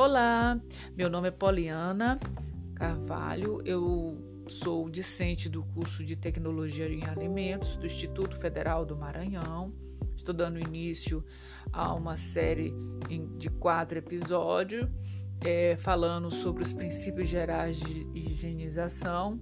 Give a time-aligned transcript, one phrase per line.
[0.00, 0.56] Olá,
[0.96, 2.20] meu nome é Poliana
[2.76, 9.74] Carvalho, eu sou discente do curso de Tecnologia em Alimentos do Instituto Federal do Maranhão.
[10.16, 11.24] Estou dando início
[11.72, 12.72] a uma série
[13.38, 14.88] de quatro episódios
[15.44, 19.40] é, falando sobre os princípios gerais de higienização.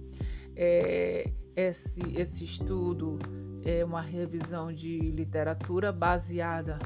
[0.55, 3.19] É, esse, esse estudo
[3.63, 6.79] é uma revisão de literatura baseada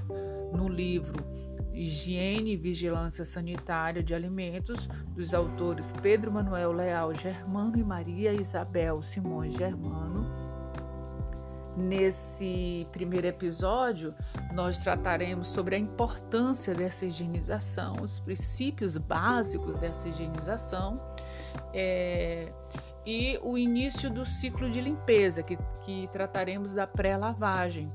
[0.51, 1.23] no livro
[1.81, 9.01] Higiene e Vigilância Sanitária de Alimentos, dos autores Pedro Manuel Leal Germano e Maria Isabel
[9.01, 10.29] Simões Germano.
[11.75, 14.13] Nesse primeiro episódio,
[14.53, 21.01] nós trataremos sobre a importância dessa higienização, os princípios básicos dessa higienização
[21.73, 22.51] é,
[23.05, 27.91] e o início do ciclo de limpeza, que, que trataremos da pré-lavagem.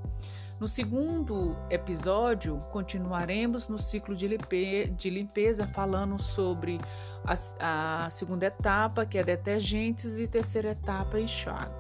[0.58, 6.80] No segundo episódio, continuaremos no ciclo de, limpe de limpeza, falando sobre
[7.24, 11.74] a, a, segunda etapa, que é detergentes, e terceira etapa, enxágue.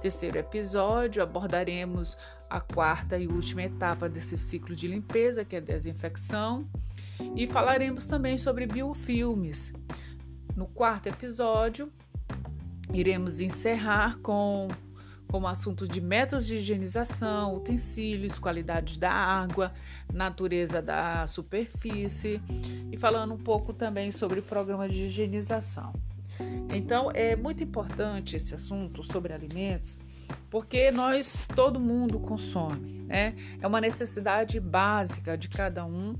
[0.00, 2.16] Terceiro episódio, abordaremos
[2.48, 6.64] a quarta e última etapa desse ciclo de limpeza, que é desinfecção,
[7.34, 9.72] e falaremos também sobre biofilmes.
[10.54, 11.92] No quarto episódio,
[12.92, 14.68] iremos encerrar com
[15.28, 19.72] como assunto de métodos de higienização, utensílios, qualidade da água,
[20.12, 22.40] natureza da superfície
[22.90, 25.92] e falando um pouco também sobre programa de higienização.
[26.74, 30.00] Então, é muito importante esse assunto sobre alimentos,
[30.50, 33.34] porque nós, todo mundo consome, né?
[33.60, 36.14] É uma necessidade básica de cada um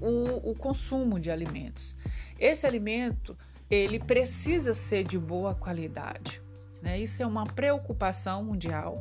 [0.00, 1.94] o, o consumo de alimentos.
[2.38, 3.36] Esse alimento,
[3.70, 6.41] ele precisa ser de boa qualidade.
[6.82, 7.00] Né?
[7.00, 9.00] Isso é uma preocupação mundial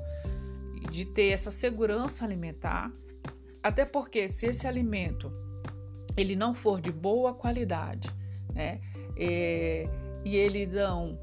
[0.90, 2.92] de ter essa segurança alimentar,
[3.62, 5.32] até porque se esse alimento
[6.16, 8.10] ele não for de boa qualidade,
[8.54, 8.82] né,
[9.16, 9.88] é,
[10.26, 11.18] e ele não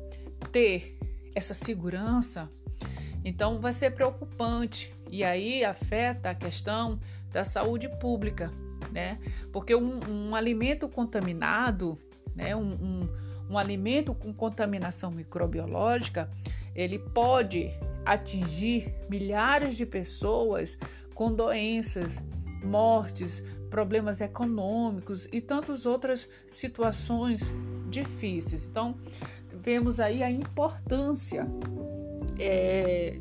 [0.51, 0.99] ter
[1.35, 2.51] essa segurança,
[3.25, 6.99] então vai ser preocupante e aí afeta a questão
[7.31, 8.51] da saúde pública,
[8.91, 9.19] né?
[9.53, 11.99] Porque um, um alimento contaminado,
[12.35, 13.09] né, um, um
[13.49, 16.31] um alimento com contaminação microbiológica,
[16.75, 17.71] ele pode
[18.05, 20.79] atingir milhares de pessoas
[21.15, 22.23] com doenças,
[22.63, 27.43] mortes, problemas econômicos e tantas outras situações
[27.89, 28.69] difíceis.
[28.69, 28.95] Então,
[29.53, 31.47] vemos aí a importância
[32.39, 33.19] é,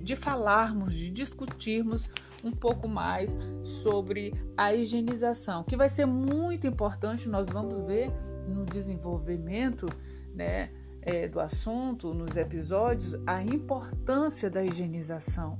[0.00, 2.08] de falarmos, de discutirmos
[2.42, 8.10] um pouco mais sobre a higienização, que vai ser muito importante, nós vamos ver
[8.46, 9.86] no desenvolvimento
[10.34, 10.70] né,
[11.02, 15.58] é, do assunto, nos episódios, a importância da higienização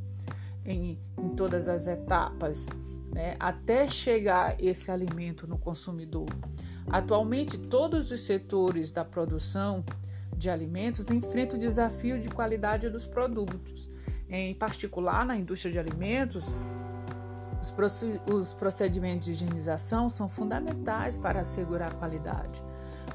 [0.64, 2.66] em, em todas as etapas,
[3.12, 6.28] né, até chegar esse alimento no consumidor.
[6.86, 9.84] Atualmente, todos os setores da produção
[10.36, 13.90] de alimentos enfrentam o desafio de qualidade dos produtos.
[14.28, 16.54] Em particular, na indústria de alimentos,
[18.26, 22.62] os procedimentos de higienização são fundamentais para assegurar a qualidade.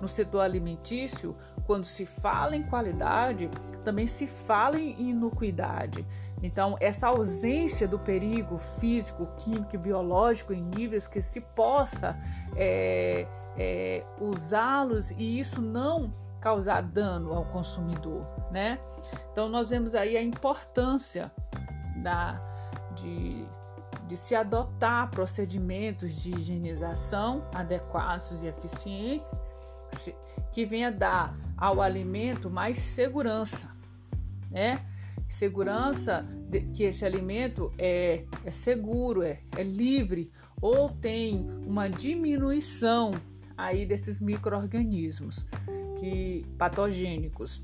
[0.02, 1.36] No setor alimentício,
[1.66, 3.50] quando se fala em qualidade,
[3.84, 6.06] também se fala em inocuidade.
[6.42, 12.18] Então, essa ausência do perigo físico, químico e biológico em níveis que se possa
[12.56, 18.80] é, é, usá-los e isso não causar dano ao consumidor, né?
[19.32, 21.30] Então, nós vemos aí a importância
[21.98, 22.42] da,
[22.96, 23.46] de,
[24.08, 29.44] de se adotar procedimentos de higienização adequados e eficientes
[30.52, 33.70] que venha dar ao alimento mais segurança,
[34.50, 34.86] né?
[35.28, 43.12] Segurança de que esse alimento é, é seguro, é, é livre ou tem uma diminuição
[43.56, 45.46] aí desses micro-organismos
[46.00, 47.62] que patogênicos.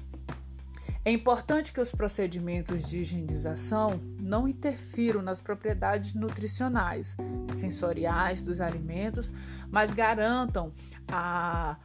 [1.03, 7.15] É importante que os procedimentos de higienização não interfiram nas propriedades nutricionais,
[7.53, 9.31] sensoriais dos alimentos,
[9.69, 10.71] mas garantam
[11.07, 11.77] a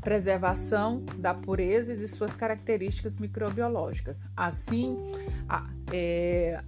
[0.00, 4.22] preservação da pureza e de suas características microbiológicas.
[4.36, 4.96] Assim,
[5.92, 6.62] é,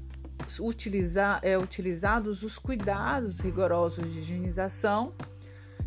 [0.60, 5.14] utilizar, é, utilizados os cuidados rigorosos de higienização,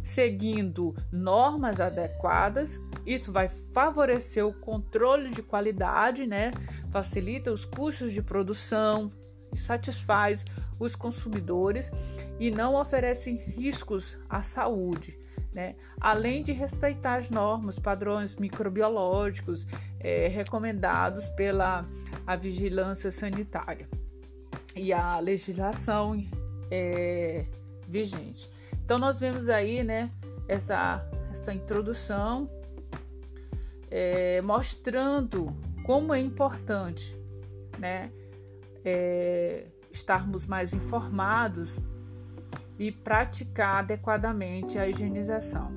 [0.04, 2.80] seguindo normas adequadas.
[3.06, 6.52] Isso vai favorecer o controle de qualidade, né?
[6.92, 9.12] facilita os custos de produção
[9.56, 10.46] satisfaz
[10.80, 11.92] os consumidores
[12.40, 15.20] e não oferece riscos à saúde
[15.54, 15.76] né?
[16.00, 19.66] além de respeitar as normas, padrões microbiológicos
[20.00, 21.86] é, recomendados pela
[22.26, 23.88] a vigilância sanitária
[24.76, 26.24] e a legislação
[26.70, 27.46] é,
[27.88, 28.50] vigente.
[28.86, 30.12] Então nós vemos aí, né,
[30.48, 32.50] essa, essa introdução
[33.90, 37.18] é, mostrando como é importante
[37.78, 38.12] né,
[38.86, 41.80] é, estarmos mais informados
[42.80, 45.70] e praticar adequadamente a higienização.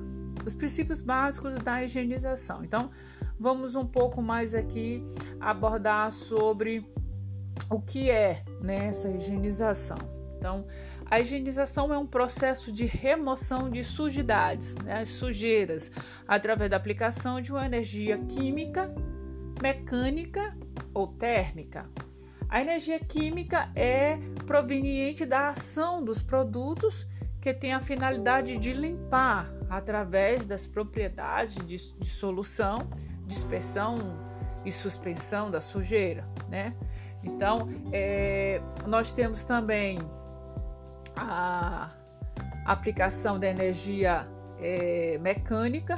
[0.45, 2.63] Os princípios básicos da higienização.
[2.63, 2.89] Então,
[3.39, 5.03] vamos um pouco mais aqui
[5.39, 6.89] abordar sobre
[7.69, 9.97] o que é né, higienização.
[10.37, 10.65] Então,
[11.09, 15.91] a higienização é um processo de remoção de sujidades, né, sujeiras,
[16.27, 18.93] através da aplicação de uma energia química,
[19.61, 20.57] mecânica
[20.93, 21.85] ou térmica.
[22.53, 24.15] A energia química é
[24.45, 27.07] proveniente da ação dos produtos
[27.41, 32.87] que tem a finalidade de limpar através das propriedades de, de solução,
[33.25, 33.97] dispersão
[34.63, 36.75] e suspensão da sujeira, né?
[37.23, 39.97] Então, é, nós temos também
[41.15, 41.89] a
[42.65, 44.27] aplicação da energia
[44.59, 45.97] é, mecânica,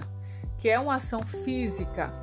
[0.58, 2.14] que é uma ação física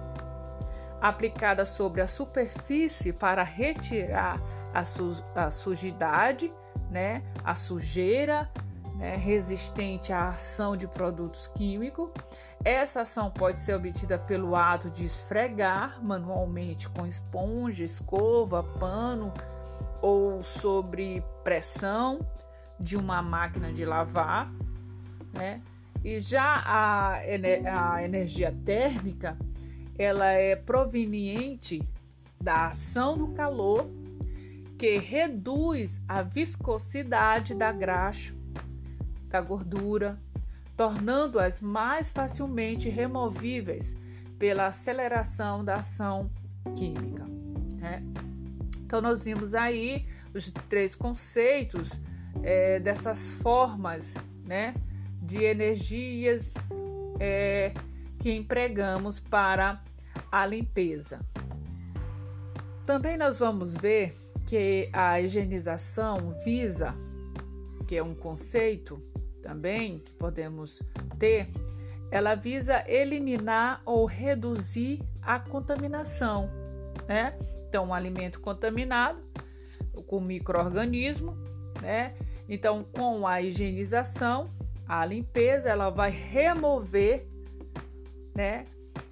[1.02, 4.40] aplicada sobre a superfície para retirar
[4.72, 6.52] a, su a sujidade,
[6.88, 8.48] né, a sujeira
[8.94, 12.08] né, resistente à ação de produtos químicos.
[12.64, 19.34] Essa ação pode ser obtida pelo ato de esfregar manualmente com esponja, escova, pano
[20.00, 22.20] ou sobre pressão
[22.78, 24.52] de uma máquina de lavar,
[25.32, 25.60] né?
[26.04, 29.36] E já a, a energia térmica,
[29.98, 31.82] ela é proveniente
[32.40, 33.88] da ação do calor
[34.78, 38.34] que reduz a viscosidade da graxa,
[39.28, 40.18] da gordura,
[40.76, 43.96] tornando-as mais facilmente removíveis
[44.38, 46.28] pela aceleração da ação
[46.74, 47.24] química.
[47.74, 48.02] Né?
[48.84, 50.04] Então, nós vimos aí
[50.34, 51.92] os três conceitos
[52.42, 54.74] é, dessas formas né,
[55.22, 56.54] de energias
[57.20, 57.72] é,
[58.22, 59.82] que empregamos para
[60.30, 61.20] a limpeza.
[62.86, 64.14] Também nós vamos ver
[64.46, 66.94] que a higienização visa,
[67.86, 69.02] que é um conceito
[69.42, 70.80] também que podemos
[71.18, 71.50] ter,
[72.10, 76.48] ela visa eliminar ou reduzir a contaminação,
[77.08, 77.36] né?
[77.68, 79.20] Então, um alimento contaminado
[80.06, 81.36] com microorganismo
[81.82, 82.14] né?
[82.48, 84.50] Então, com a higienização,
[84.86, 87.26] a limpeza, ela vai remover,
[88.34, 88.64] né?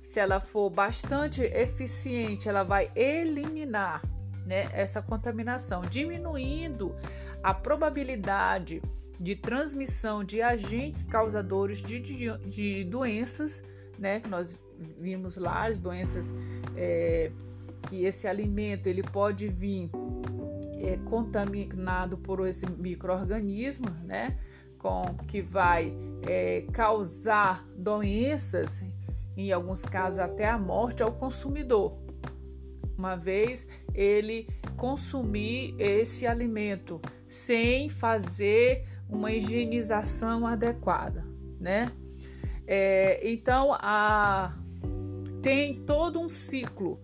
[0.02, 4.02] Se ela for bastante eficiente, ela vai eliminar,
[4.44, 6.94] né, essa contaminação, diminuindo
[7.42, 8.82] a probabilidade
[9.18, 13.62] de transmissão de agentes causadores de, de, de doenças,
[13.98, 14.22] né?
[14.28, 14.58] Nós
[14.98, 16.34] vimos lá as doenças
[16.74, 17.30] é,
[17.88, 19.90] que esse alimento ele pode vir
[20.78, 24.38] é, contaminado por esse microorganismo, né?
[24.78, 25.92] Com, que vai
[26.26, 28.82] é, causar doenças,
[29.36, 31.98] em alguns casos até a morte ao consumidor,
[32.96, 34.46] uma vez ele
[34.76, 41.24] consumir esse alimento sem fazer uma higienização adequada,
[41.58, 41.90] né?
[42.66, 44.54] É, então a,
[45.42, 47.00] tem todo um ciclo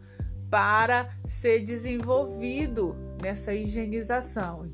[0.51, 4.71] para ser desenvolvido nessa higienização.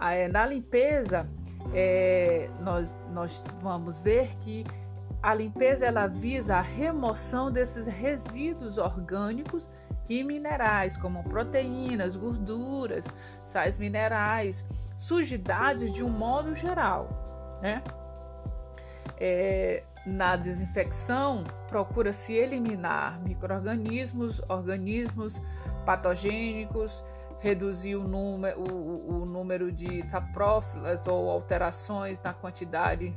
[0.00, 1.28] É, na limpeza,
[1.74, 4.64] é, nós, nós vamos ver que
[5.22, 9.70] a limpeza ela visa a remoção desses resíduos orgânicos
[10.08, 13.06] e minerais, como proteínas, gorduras,
[13.44, 14.64] sais minerais,
[14.96, 17.60] sujidades de um modo geral.
[17.62, 17.82] Né?
[19.16, 25.40] É, na desinfecção, procura-se eliminar micro-organismos, organismos
[25.86, 27.04] patogênicos,
[27.38, 33.14] reduzir o número, o, o número de saprófilas ou alterações na quantidade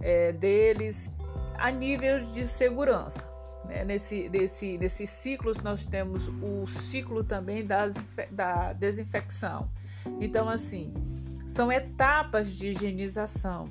[0.00, 1.10] é, deles
[1.62, 3.32] a nível de segurança.
[3.64, 3.84] Né?
[3.84, 7.94] Nesse, nesse, nesses ciclos, nós temos o ciclo também das,
[8.32, 9.70] da desinfecção.
[10.20, 10.92] Então, assim,
[11.46, 13.68] são etapas de higienização.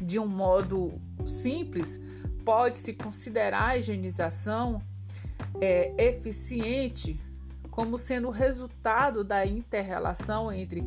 [0.00, 2.00] De um modo simples,
[2.44, 4.82] pode-se considerar a higienização
[5.60, 7.20] é, eficiente
[7.70, 10.82] como sendo o resultado da interrelação entre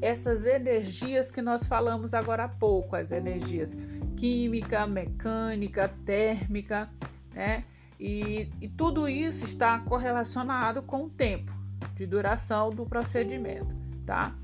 [0.00, 3.76] essas energias que nós falamos agora há pouco, as energias
[4.16, 6.90] química, mecânica, térmica,
[7.32, 7.64] né?
[7.98, 11.52] E, e tudo isso está correlacionado com o tempo
[11.94, 13.74] de duração do procedimento,
[14.06, 14.34] tá?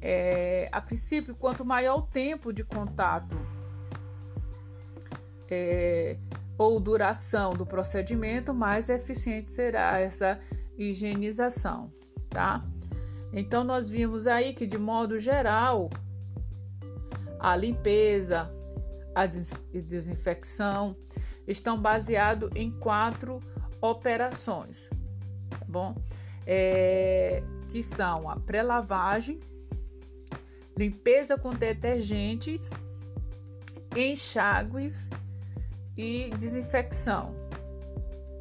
[0.00, 3.36] É, a princípio, quanto maior o tempo de contato
[5.50, 6.16] é,
[6.56, 10.40] ou duração do procedimento, mais eficiente será essa
[10.78, 11.92] higienização,
[12.30, 12.64] tá?
[13.32, 15.90] Então, nós vimos aí que, de modo geral,
[17.38, 18.50] a limpeza,
[19.14, 20.96] a desinfecção,
[21.46, 23.40] estão baseados em quatro
[23.80, 24.90] operações,
[25.48, 25.94] tá bom?
[26.46, 29.40] É, que são a pré-lavagem,
[30.76, 32.70] limpeza com detergentes,
[33.96, 35.10] enxágues
[35.96, 37.34] e desinfecção.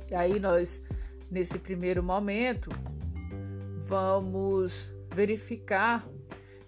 [0.10, 0.84] E aí nós,
[1.30, 2.70] nesse primeiro momento,
[3.88, 6.06] vamos verificar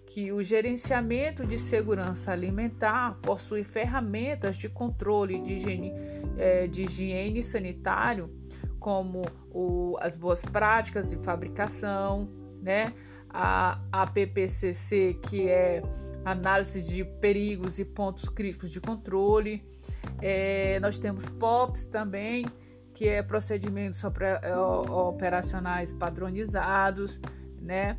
[0.06, 5.92] que o gerenciamento de segurança alimentar possui ferramentas de controle de higiene,
[6.36, 8.34] é, de higiene sanitário,
[8.78, 9.22] como
[9.52, 12.28] o, as boas práticas de fabricação,
[12.60, 12.92] né?
[13.28, 15.82] a, a PPCC, que é
[16.24, 19.62] análise de perigos e pontos críticos de controle.
[20.20, 22.46] É, nós temos POPs também,
[22.94, 27.20] que é procedimentos é, operacionais padronizados,
[27.60, 27.96] né?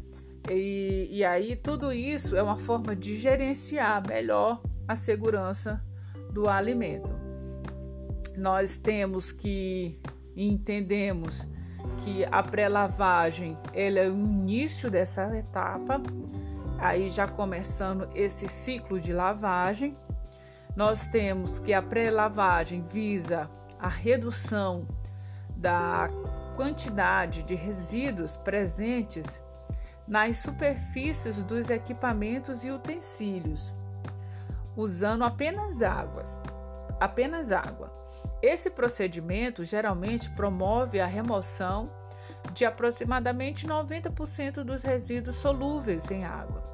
[0.50, 5.84] E, e aí tudo isso é uma forma de gerenciar melhor a segurança
[6.32, 7.14] do alimento.
[8.38, 10.00] Nós temos que
[10.36, 11.46] entendemos
[12.00, 16.02] que a pré-lavagem é o início dessa etapa,
[16.80, 19.96] aí já começando esse ciclo de lavagem.
[20.76, 23.50] Nós temos que a pré-lavagem visa
[23.82, 24.88] a redução
[25.58, 26.08] da
[26.56, 29.42] quantidade de resíduos presentes
[30.08, 33.74] nas superfícies dos equipamentos e utensílios,
[34.76, 36.40] usando apenas águas,
[37.00, 37.92] apenas água.
[38.42, 41.90] Esse procedimento geralmente promove a remoção
[42.54, 46.70] de aproximadamente 90% dos resíduos solúveis em água.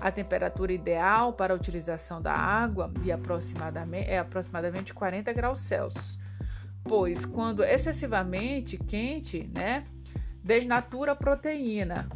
[0.00, 6.18] A temperatura ideal para a utilização da água aproximadamente, é aproximadamente 40 graus Celsius,
[6.84, 9.84] pois quando excessivamente quente, né,
[10.42, 12.08] desnatura a proteína.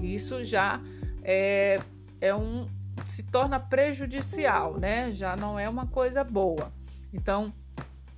[0.00, 0.80] Isso já
[1.22, 1.78] é,
[2.20, 2.66] é um
[3.04, 5.10] se torna prejudicial, né?
[5.12, 6.72] Já não é uma coisa boa.
[7.12, 7.52] Então,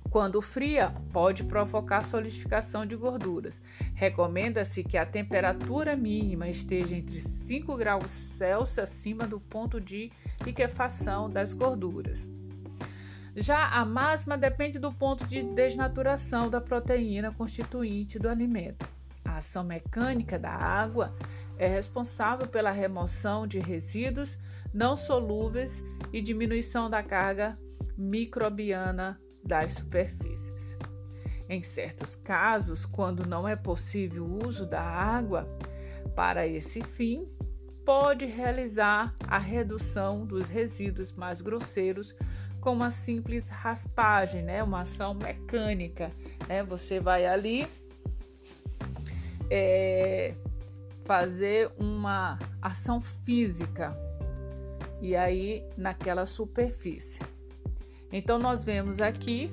[0.09, 3.61] quando fria, pode provocar solidificação de gorduras.
[3.93, 10.11] Recomenda-se que a temperatura mínima esteja entre 5 graus Celsius acima do ponto de
[10.45, 12.27] liquefação das gorduras.
[13.39, 18.89] Já a máxima depende do ponto de desnaturação da proteína constituinte do alimento.
[19.23, 21.15] A ação mecânica da água
[21.55, 24.39] é responsável pela remoção de resíduos
[24.73, 27.55] não solúveis e diminuição da carga
[27.95, 30.75] microbiana das superfícies.
[31.47, 35.47] Em certos casos, quando não é possível o uso da água
[36.15, 37.29] para esse fim,
[37.85, 42.15] pode realizar a redução dos resíduos mais grosseiros
[42.67, 44.61] com uma simples raspagem, né?
[44.61, 46.11] uma ação mecânica.
[46.49, 46.63] Né?
[46.63, 47.65] Você vai ali
[49.49, 50.33] é,
[51.05, 53.97] fazer uma ação física
[55.01, 57.21] e aí naquela superfície.
[58.11, 59.49] Então, nós vemos aqui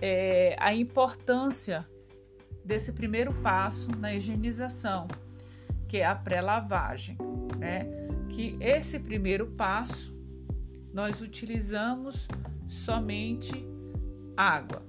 [0.00, 1.86] é, a importância
[2.64, 5.06] desse primeiro passo na higienização,
[5.86, 7.18] que é a pré-lavagem,
[7.58, 7.84] né?
[8.30, 10.15] Que esse primeiro passo
[10.96, 12.26] nós utilizamos
[12.66, 13.52] somente
[14.34, 14.82] água.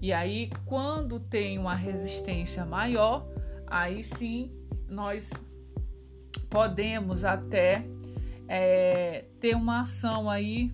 [0.00, 3.28] E aí, quando tem uma resistência maior,
[3.66, 4.52] aí sim
[4.88, 5.32] nós
[6.48, 7.84] podemos até
[8.46, 10.72] é, ter uma ação aí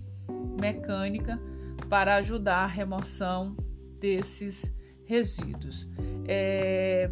[0.61, 1.41] mecânica
[1.89, 3.57] para ajudar a remoção
[3.99, 4.71] desses
[5.03, 5.87] resíduos.
[6.27, 7.09] É,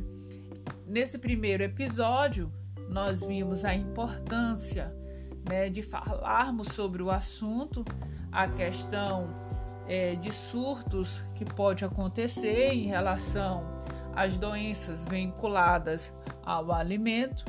[0.86, 2.54] nesse primeiro episódio,
[2.88, 4.94] nós vimos a importância
[5.48, 7.84] né, de falarmos sobre o assunto,
[8.32, 9.30] a questão
[9.88, 13.64] é, de surtos que pode acontecer em relação
[14.16, 16.14] às doenças vinculadas
[16.46, 17.44] ao alimento,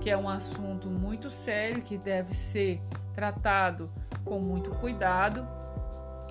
[0.00, 2.80] que é um assunto muito sério que deve ser
[3.14, 3.90] tratado
[4.24, 5.46] com muito cuidado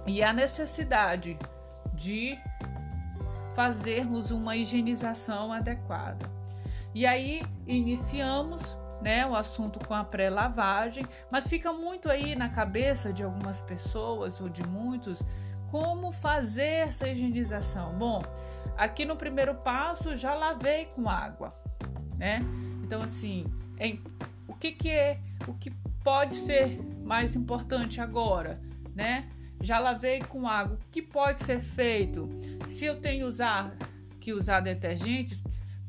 [0.05, 1.37] e a necessidade
[1.93, 2.37] de
[3.55, 6.29] fazermos uma higienização adequada.
[6.93, 13.13] E aí iniciamos né, o assunto com a pré-lavagem, mas fica muito aí na cabeça
[13.13, 15.21] de algumas pessoas ou de muitos
[15.69, 17.93] como fazer essa higienização.
[17.93, 18.21] Bom,
[18.77, 21.53] aqui no primeiro passo já lavei com água,
[22.17, 22.41] né?
[22.83, 23.45] Então assim,
[23.79, 24.01] em,
[24.47, 25.71] o que que é, o que
[26.03, 28.61] pode ser mais importante agora,
[28.95, 29.29] né?
[29.61, 30.75] Já lavei com água.
[30.75, 32.29] O que pode ser feito?
[32.67, 33.75] Se eu tenho usar,
[34.19, 35.43] que usar detergentes,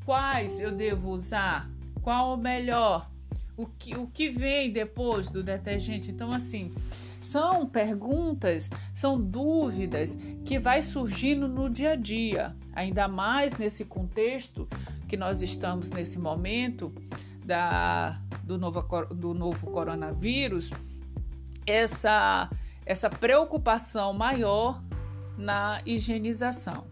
[0.04, 1.70] quais eu devo usar?
[2.08, 3.10] Qual o melhor?
[3.54, 6.10] O que, o que vem depois do detergente?
[6.10, 6.74] Então, assim,
[7.20, 14.66] são perguntas, são dúvidas que vai surgindo no dia a dia, ainda mais nesse contexto
[15.06, 16.94] que nós estamos nesse momento
[17.44, 18.80] da, do, novo,
[19.14, 20.72] do novo coronavírus,
[21.66, 22.48] essa,
[22.86, 24.82] essa preocupação maior
[25.36, 26.86] na higienização.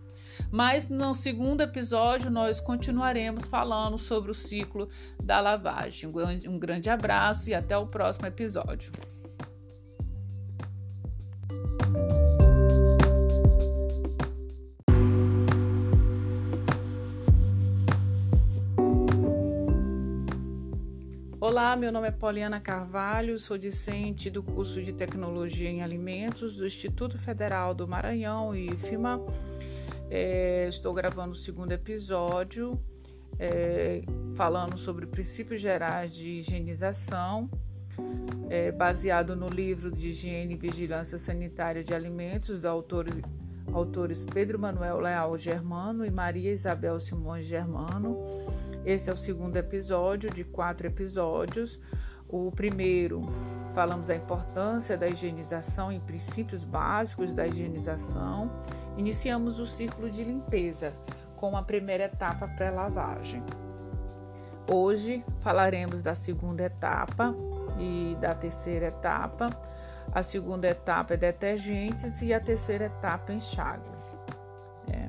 [0.51, 4.89] Mas no segundo episódio nós continuaremos falando sobre o ciclo
[5.23, 6.11] da lavagem.
[6.49, 8.93] Um grande abraço e até o próximo episódio.
[21.39, 26.67] Olá, meu nome é Poliana Carvalho, sou discente do curso de Tecnologia em Alimentos do
[26.67, 29.21] Instituto Federal do Maranhão, IFMA.
[30.09, 32.81] É, estou gravando o segundo episódio,
[33.39, 34.03] é,
[34.35, 37.51] falando sobre princípios gerais de higienização,
[38.49, 43.07] é, baseado no livro de Higiene e Vigilância Sanitária de Alimentos, do autor,
[43.73, 48.17] autores Pedro Manuel Leal Germano e Maria Isabel Simões Germano.
[48.85, 51.81] Esse é o segundo episódio de quatro episódios.
[52.29, 53.23] O primeiro,
[53.75, 58.51] falamos da importância da higienização e princípios básicos da higienização.
[58.97, 60.93] Iniciamos o ciclo de limpeza
[61.37, 63.43] com a primeira etapa pré-lavagem.
[64.69, 67.35] Hoje falaremos da segunda etapa
[67.79, 69.51] e da terceira etapa.
[70.13, 73.85] A segunda etapa é detergentes e a terceira etapa enxágue.
[74.91, 75.09] É.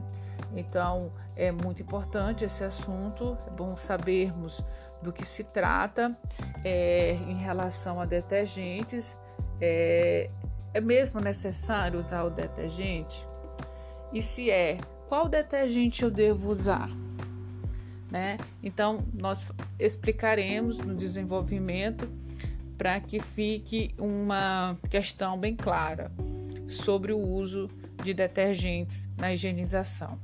[0.53, 4.63] Então, é muito importante esse assunto, é bom sabermos
[5.01, 6.17] do que se trata
[6.63, 9.17] é, em relação a detergentes.
[9.62, 10.29] É,
[10.74, 13.25] é mesmo necessário usar o detergente?
[14.13, 16.89] E se é, qual detergente eu devo usar?
[18.09, 18.37] Né?
[18.63, 19.45] Então, nós
[19.77, 22.09] explicaremos no desenvolvimento
[22.77, 26.11] para que fique uma questão bem clara
[26.67, 27.69] sobre o uso
[28.03, 30.19] de detergentes na higienização.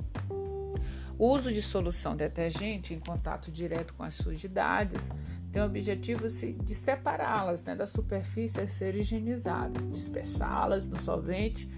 [1.18, 5.10] O uso de solução detergente em contato direto com as sujidades
[5.52, 11.70] tem o objetivo de separá-las né, da superfície a ser higienizadas, dispersá-las no solvente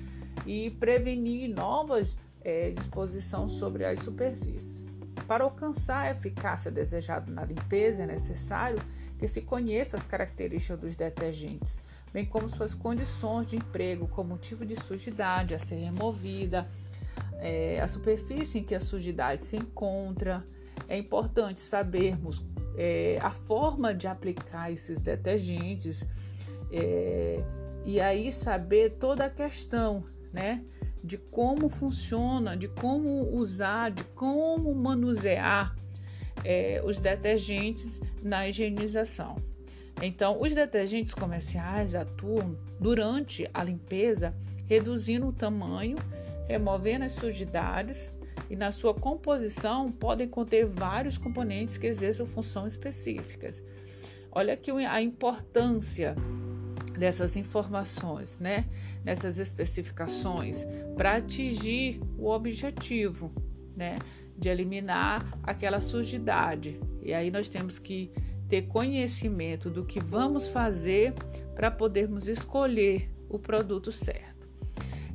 [0.45, 4.91] e prevenir novas é, disposições sobre as superfícies.
[5.27, 8.79] Para alcançar a eficácia desejada na limpeza, é necessário
[9.17, 11.81] que se conheça as características dos detergentes,
[12.13, 16.67] bem como suas condições de emprego, como tipo de sujidade a ser removida,
[17.39, 20.45] é, a superfície em que a sujidade se encontra.
[20.87, 22.45] É importante sabermos
[22.77, 26.05] é, a forma de aplicar esses detergentes
[26.71, 27.41] é,
[27.85, 30.03] e aí saber toda a questão,
[30.35, 30.61] né?
[31.03, 35.75] De como funciona, de como usar, de como manusear
[36.43, 39.37] é, os detergentes na higienização.
[40.01, 44.35] Então, os detergentes comerciais atuam durante a limpeza,
[44.67, 45.97] reduzindo o tamanho
[46.47, 48.09] removendo as sujidades
[48.49, 53.63] e na sua composição podem conter vários componentes que exerçam funções específicas.
[54.31, 56.15] Olha aqui a importância
[56.97, 58.65] dessas informações, né?
[59.03, 63.31] Nessas especificações para atingir o objetivo,
[63.75, 63.97] né?
[64.37, 66.79] De eliminar aquela sujidade.
[67.01, 68.11] E aí nós temos que
[68.47, 71.13] ter conhecimento do que vamos fazer
[71.55, 74.47] para podermos escolher o produto certo.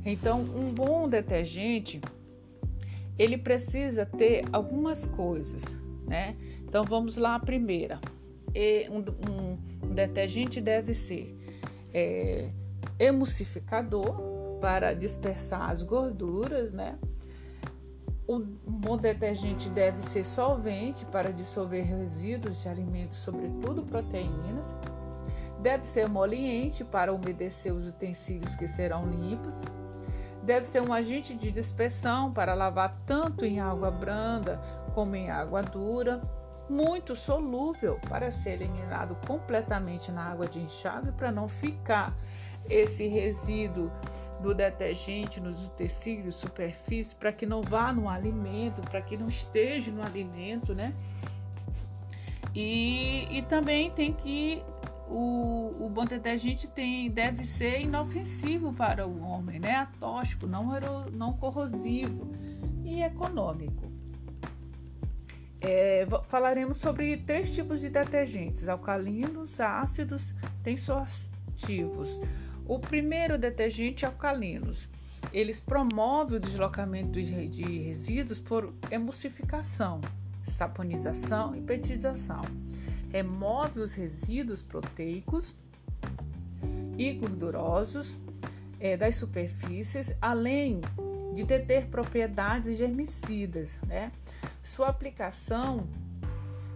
[0.05, 2.01] Então, um bom detergente,
[3.17, 6.35] ele precisa ter algumas coisas, né?
[6.67, 7.99] Então, vamos lá a primeira.
[8.89, 11.37] Um, um detergente deve ser
[11.93, 12.49] é,
[12.99, 16.97] emulsificador para dispersar as gorduras, né?
[18.27, 24.75] Um bom detergente deve ser solvente para dissolver resíduos de alimentos, sobretudo proteínas.
[25.59, 29.63] Deve ser emoliente para umedecer os utensílios que serão limpos
[30.43, 34.59] Deve ser um agente de dispersão para lavar tanto em água branda
[34.93, 36.21] como em água dura,
[36.71, 42.15] muito solúvel para ser eliminado completamente na água de enxágue para não ficar
[42.69, 43.91] esse resíduo
[44.41, 49.91] do detergente nos utensílios, superfície, para que não vá no alimento, para que não esteja
[49.91, 50.93] no alimento, né?
[52.55, 54.63] E, e também tem que
[55.09, 59.75] o, o bom detergente tem, deve ser inofensivo para o homem, né?
[59.75, 60.71] Atóxico, não,
[61.11, 62.31] não corrosivo
[62.85, 63.90] e econômico.
[65.61, 72.19] É, falaremos sobre três tipos de detergentes: alcalinos, ácidos, tensoativos.
[72.65, 74.89] O primeiro detergente alcalinos.
[75.31, 80.01] Eles promovem o deslocamento de resíduos por emulsificação,
[80.43, 82.41] saponização e petização
[83.11, 85.53] remove os resíduos proteicos
[86.97, 88.15] e gordurosos
[88.79, 90.81] é, das superfícies, além
[91.33, 93.79] de deter propriedades germicidas.
[93.87, 94.11] Né?
[94.61, 95.87] Sua aplicação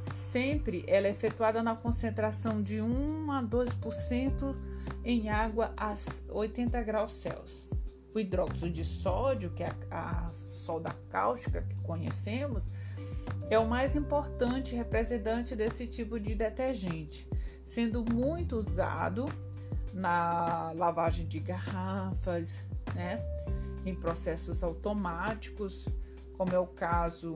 [0.05, 4.55] sempre ela é efetuada na concentração de 1 a 2%
[5.03, 5.93] em água a
[6.29, 7.67] 80 graus Celsius.
[8.13, 12.69] O hidróxido de sódio, que é a, a soda cáustica que conhecemos,
[13.49, 17.27] é o mais importante representante desse tipo de detergente,
[17.65, 19.25] sendo muito usado
[19.93, 22.63] na lavagem de garrafas,
[22.93, 23.21] né,
[23.85, 25.87] em processos automáticos,
[26.37, 27.35] como é o caso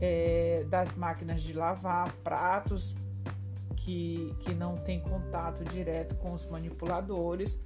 [0.00, 2.94] é, das máquinas de lavar pratos,
[3.76, 7.58] que, que não tem contato direto com os manipuladores.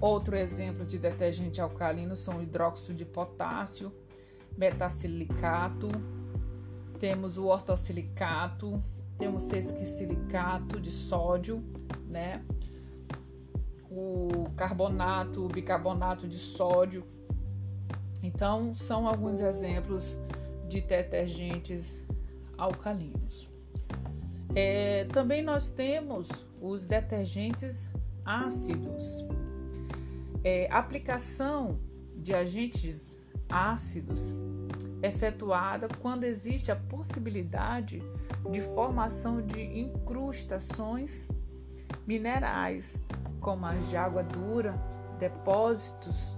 [0.00, 3.92] Outro exemplo de detergente alcalino são o hidróxido de potássio,
[4.56, 5.88] metacilicato,
[6.98, 8.80] temos o ortosilicato,
[9.18, 11.62] temos sesquicilicato de sódio,
[12.06, 12.44] né?
[13.90, 17.04] O carbonato, o bicarbonato de sódio.
[18.22, 20.16] Então, são alguns exemplos
[20.68, 22.02] de detergentes
[22.56, 23.48] alcalinos.
[24.54, 26.28] É, também nós temos
[26.60, 27.88] os detergentes
[28.24, 29.24] ácidos.
[30.44, 31.78] É, aplicação
[32.14, 33.16] de agentes
[33.48, 34.34] ácidos
[35.02, 38.02] efetuada quando existe a possibilidade
[38.50, 41.28] de formação de incrustações
[42.06, 43.00] minerais,
[43.40, 44.74] como as de água dura,
[45.18, 46.36] depósitos.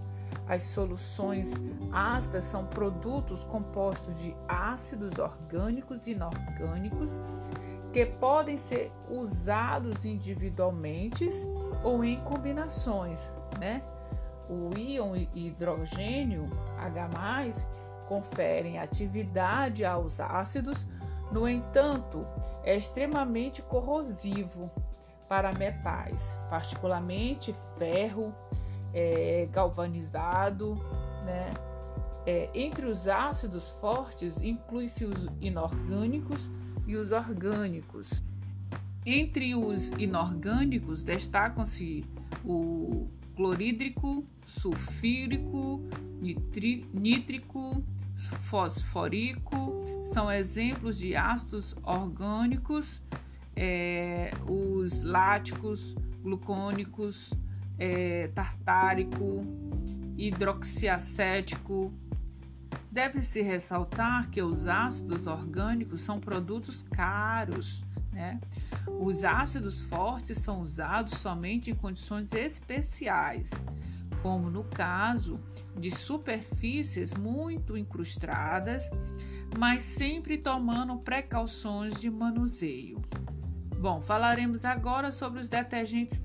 [0.49, 1.55] As soluções
[1.93, 7.21] ácidas são produtos compostos de ácidos orgânicos e inorgânicos
[7.93, 11.29] que podem ser usados individualmente
[11.83, 13.83] ou em combinações, né?
[14.49, 17.67] O íon hidrogênio H+,
[18.09, 20.87] conferem atividade aos ácidos,
[21.31, 22.27] no entanto,
[22.65, 24.69] é extremamente corrosivo
[25.31, 28.35] para metais, particularmente ferro
[28.93, 30.75] é, galvanizado,
[31.25, 31.55] né?
[32.27, 36.51] É, entre os ácidos fortes inclui-se os inorgânicos
[36.85, 38.21] e os orgânicos.
[39.07, 42.05] Entre os inorgânicos destacam-se
[42.45, 45.81] o clorídrico, sulfírico,
[46.93, 47.85] nítrico,
[48.43, 53.01] fosfórico, são exemplos de ácidos orgânicos,
[53.63, 57.31] é, os láticos, glucônicos,
[57.79, 59.45] é, tartárico,
[60.17, 61.93] hidroxiacético.
[62.91, 67.85] Deve-se ressaltar que os ácidos orgânicos são produtos caros.
[68.11, 68.41] Né?
[68.99, 73.51] Os ácidos fortes são usados somente em condições especiais,
[74.23, 75.39] como no caso
[75.77, 78.89] de superfícies muito incrustadas,
[79.59, 82.99] mas sempre tomando precauções de manuseio.
[83.81, 86.23] Bom, falaremos agora sobre os detergentes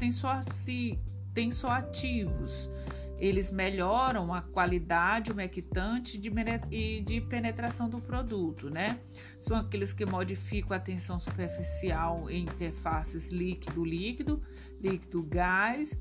[1.34, 2.70] tensoativos.
[3.18, 6.22] Eles melhoram a qualidade umectante
[6.70, 9.00] e de penetração do produto, né?
[9.40, 14.42] São aqueles que modificam a tensão superficial em interfaces líquido-líquido,
[14.82, 15.98] líquido-gás,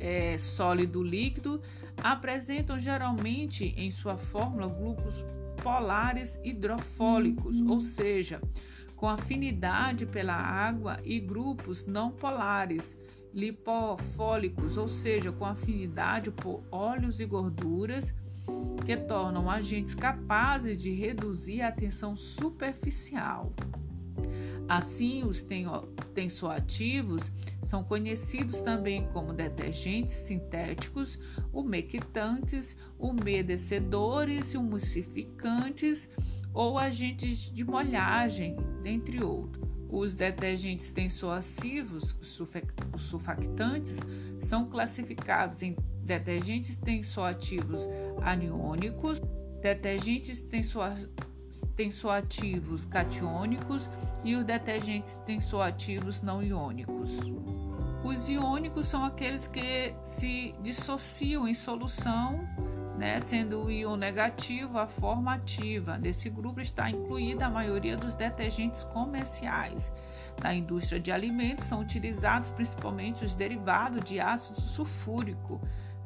[0.00, 1.62] é, sólido-líquido.
[2.02, 5.24] Apresentam geralmente em sua fórmula grupos
[5.62, 8.40] polares hidrofólicos, ou seja,
[8.96, 12.96] com afinidade pela água e grupos não polares
[13.32, 18.14] lipofólicos, ou seja, com afinidade por óleos e gorduras
[18.86, 23.52] que tornam agentes capazes de reduzir a tensão superficial.
[24.68, 25.46] Assim, os
[26.12, 27.30] tensoativos
[27.62, 31.18] são conhecidos também como detergentes sintéticos,
[31.52, 36.10] umectantes, umedecedores, emulsificantes
[36.52, 39.66] ou agentes de molhagem, dentre outros.
[39.88, 42.42] Os detergentes tensoacivos, os
[43.02, 44.00] sulfactantes,
[44.40, 47.86] são classificados em detergentes tensoativos
[48.20, 49.20] aniônicos,
[49.62, 51.08] detergentes tensoativos
[52.84, 53.88] catiônicos
[54.24, 57.20] e os detergentes tensoativos não iônicos.
[58.04, 62.46] Os iônicos são aqueles que se dissociam em solução
[62.96, 65.98] né, sendo o íon negativo a forma ativa.
[65.98, 69.92] Nesse grupo está incluída a maioria dos detergentes comerciais.
[70.42, 75.60] Na indústria de alimentos são utilizados principalmente os derivados de ácido sulfúrico.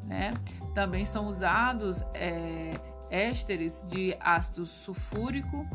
[0.04, 0.34] Né?
[0.74, 2.74] Também são usados é,
[3.11, 5.66] ésteres de ácido sulfúrico.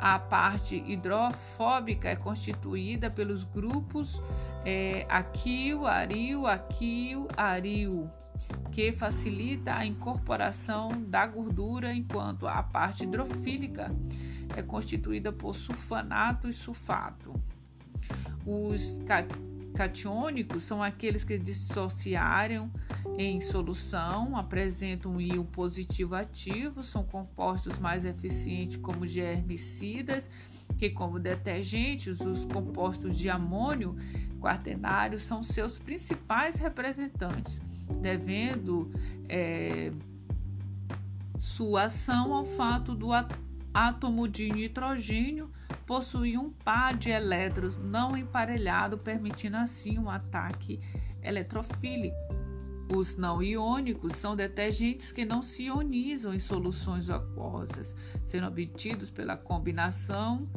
[0.00, 4.22] A parte hidrofóbica é constituída pelos grupos
[4.64, 8.10] é, aquil, aril, aquil, aril
[8.70, 13.90] que facilita a incorporação da gordura, enquanto a parte hidrofílica
[14.56, 17.34] é constituída por sulfanato e sulfato.
[18.46, 18.98] Os
[19.78, 22.68] catiônicos são aqueles que dissociaram
[23.16, 30.28] em solução, apresentam um íon positivo ativo, são compostos mais eficientes como germicidas
[30.76, 33.94] que, como detergentes, os compostos de amônio
[34.40, 37.60] quaternário são seus principais representantes,
[38.02, 38.90] devendo
[39.28, 39.92] é,
[41.38, 43.10] sua ação ao fato do
[43.72, 45.48] átomo de nitrogênio
[45.86, 50.80] possuir um par de elétrons não emparelhado, permitindo assim um ataque
[51.22, 52.16] eletrofílico.
[52.94, 59.36] Os não iônicos são detergentes que não se ionizam em soluções aquosas, sendo obtidos pela
[59.36, 60.48] combinação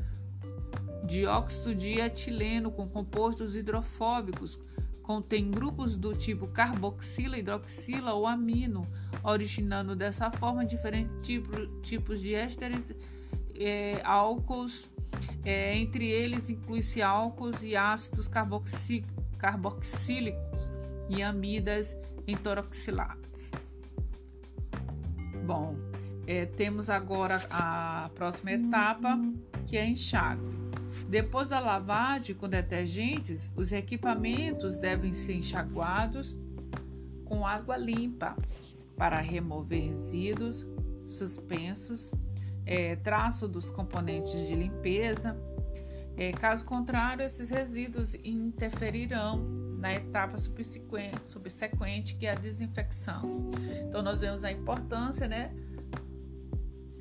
[1.04, 4.60] Dióxido de etileno com compostos hidrofóbicos
[5.02, 8.88] contém grupos do tipo carboxila, hidroxila ou amino,
[9.24, 12.94] originando dessa forma diferentes tipo, tipos de ésteres
[13.56, 14.90] é, álcools.
[15.44, 19.04] É, entre eles inclui-se álcools e ácidos carboxí
[19.38, 20.70] carboxílicos
[21.10, 21.98] e amidas
[22.28, 23.52] entoroxiladas.
[25.44, 25.76] Bom,
[26.28, 29.20] é, temos agora a próxima etapa,
[29.66, 30.42] que é enxágue.
[31.10, 36.36] Depois da lavagem com detergentes, os equipamentos devem ser enxaguados
[37.26, 38.36] com água limpa
[38.96, 40.68] para remover resíduos
[41.08, 42.12] suspensos,
[42.66, 45.38] é, traço dos componentes de limpeza.
[46.18, 49.38] É, caso contrário, esses resíduos interferirão
[49.78, 53.50] na etapa subsequente, subsequente, que é a desinfecção.
[53.88, 55.52] Então, nós vemos a importância né,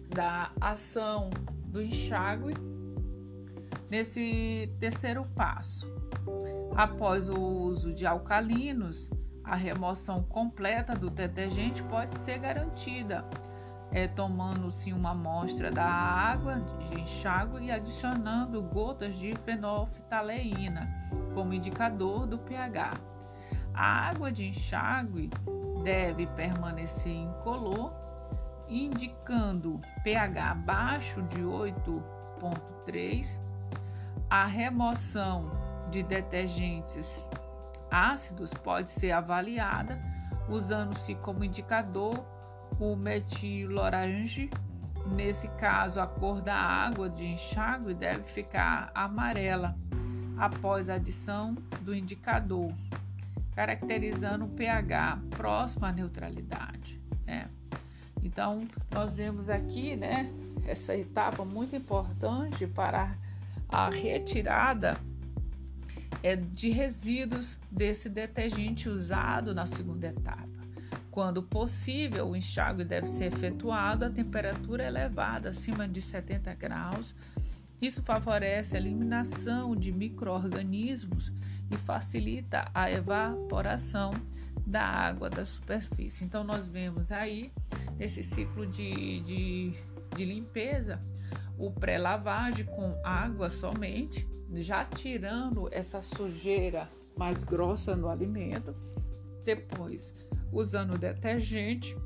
[0.08, 1.30] da ação
[1.66, 2.54] do enxágue
[3.90, 5.92] Nesse terceiro passo,
[6.76, 9.10] após o uso de alcalinos,
[9.42, 13.24] a remoção completa do detergente pode ser garantida,
[13.92, 20.88] é, tomando-se uma amostra da água de enxágue e adicionando gotas de fenolftaleína
[21.34, 22.94] como indicador do pH.
[23.74, 25.30] A água de enxágue
[25.82, 27.92] deve permanecer incolor,
[28.68, 33.38] indicando pH abaixo de 8.3
[34.30, 35.50] a remoção
[35.90, 37.28] de detergentes
[37.90, 40.00] ácidos pode ser avaliada
[40.48, 42.24] usando-se como indicador
[42.78, 44.50] o metilorange.
[45.06, 49.76] Nesse caso, a cor da água de enxágue deve ficar amarela
[50.36, 52.72] após a adição do indicador,
[53.54, 57.00] caracterizando o pH próximo à neutralidade.
[57.26, 57.48] Né?
[58.22, 60.32] Então, nós vemos aqui né,
[60.66, 63.14] essa etapa muito importante para
[63.68, 64.96] a retirada
[66.22, 70.59] é de resíduos desse detergente usado na segunda etapa.
[71.10, 77.14] Quando possível, o enxágue deve ser efetuado a temperatura elevada, acima de 70 graus.
[77.82, 81.32] Isso favorece a eliminação de micro-organismos
[81.70, 84.12] e facilita a evaporação
[84.66, 86.24] da água da superfície.
[86.24, 87.52] Então, nós vemos aí
[87.98, 89.72] esse ciclo de, de,
[90.14, 91.00] de limpeza
[91.60, 98.74] o pré-lavagem com água somente, já tirando essa sujeira mais grossa no alimento.
[99.44, 100.14] Depois,
[100.52, 101.96] usando detergente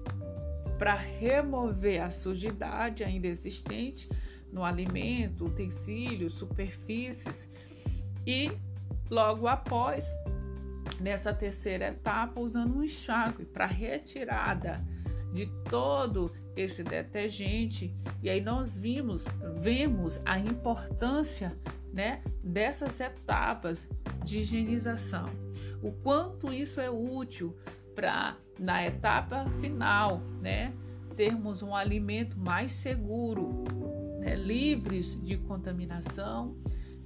[0.78, 4.08] para remover a sujidade ainda existente
[4.52, 7.50] no alimento, utensílios, superfícies
[8.26, 8.50] e
[9.10, 10.06] logo após,
[11.00, 14.84] nessa terceira etapa, usando um enxágue para retirada
[15.32, 17.94] de todo esse detergente.
[18.22, 19.24] E aí nós vimos,
[19.56, 21.56] vemos a importância,
[21.92, 23.88] né, dessas etapas
[24.24, 25.28] de higienização.
[25.82, 27.56] O quanto isso é útil
[27.94, 30.72] para na etapa final, né,
[31.16, 33.64] termos um alimento mais seguro,
[34.20, 36.56] né, livres de contaminação,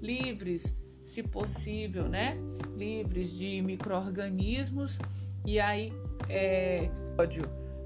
[0.00, 2.36] livres, se possível, né,
[2.76, 4.98] livres de microorganismos.
[5.46, 5.92] E aí
[6.28, 6.90] é,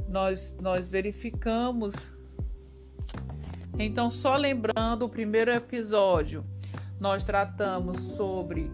[0.08, 1.94] nós, nós verificamos.
[3.78, 6.44] Então, só lembrando o primeiro episódio,
[7.00, 8.70] nós tratamos sobre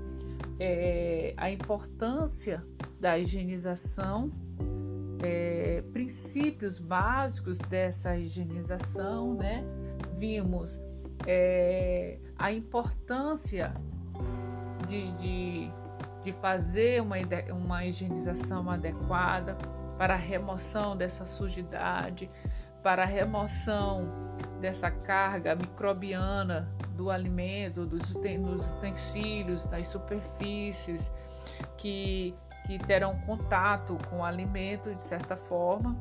[0.58, 2.64] é, a importância
[3.00, 4.30] da higienização,
[5.22, 9.64] é, princípios básicos dessa higienização, né?
[10.16, 10.80] Vimos
[11.26, 13.74] é, a importância
[14.86, 15.70] de, de,
[16.24, 17.16] de fazer uma,
[17.52, 19.56] uma higienização adequada
[19.96, 22.30] para a remoção dessa sujidade,
[22.82, 24.08] para a remoção
[24.60, 31.12] dessa carga microbiana do alimento, dos utensílios, das superfícies
[31.76, 32.34] que,
[32.68, 35.96] que terão contato com o alimento de certa forma.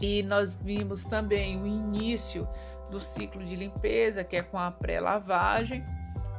[0.00, 2.48] E nós vimos também o início
[2.90, 5.84] do ciclo de limpeza, que é com a pré-lavagem,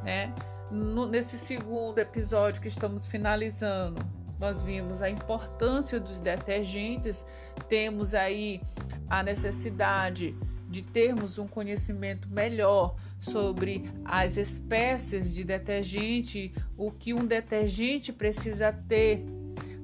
[0.04, 0.34] né?
[0.72, 4.02] No, nesse segundo episódio que estamos finalizando,
[4.40, 7.24] nós vimos a importância dos detergentes,
[7.70, 8.60] temos aí
[9.08, 10.36] a necessidade
[10.76, 18.74] de termos um conhecimento melhor sobre as espécies de detergente, o que um detergente precisa
[18.74, 19.24] ter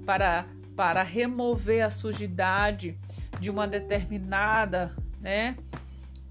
[0.05, 2.99] para, para remover a sujidade
[3.39, 5.55] de uma determinada, né?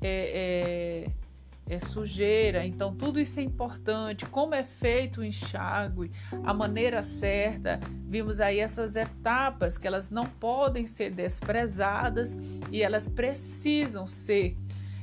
[0.02, 1.10] É, é,
[1.70, 2.66] é sujeira.
[2.66, 4.26] Então, tudo isso é importante.
[4.26, 6.10] Como é feito o enxágue,
[6.42, 7.78] a maneira certa.
[8.08, 12.36] Vimos aí essas etapas que elas não podem ser desprezadas
[12.72, 14.56] e elas precisam ser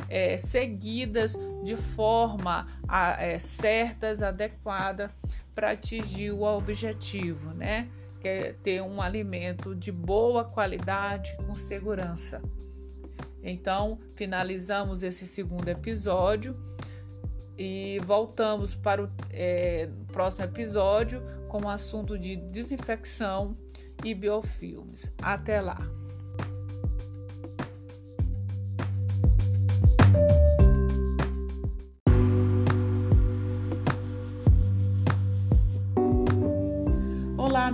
[0.10, 5.10] é, seguidas de forma a, é, certas, adequada
[5.56, 7.88] para atingir o objetivo, né?
[8.20, 12.42] Que é ter um alimento de boa qualidade com segurança.
[13.42, 16.56] Então, finalizamos esse segundo episódio
[17.58, 23.58] e voltamos para o é, próximo episódio com o assunto de desinfecção
[24.04, 25.12] e biofilmes.
[25.22, 26.07] Até lá!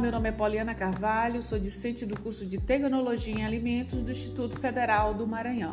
[0.04, 4.60] Meu nome é Poliana Carvalho, sou discente do curso de Tecnologia em Alimentos do Instituto
[4.60, 5.72] Federal do Maranhão.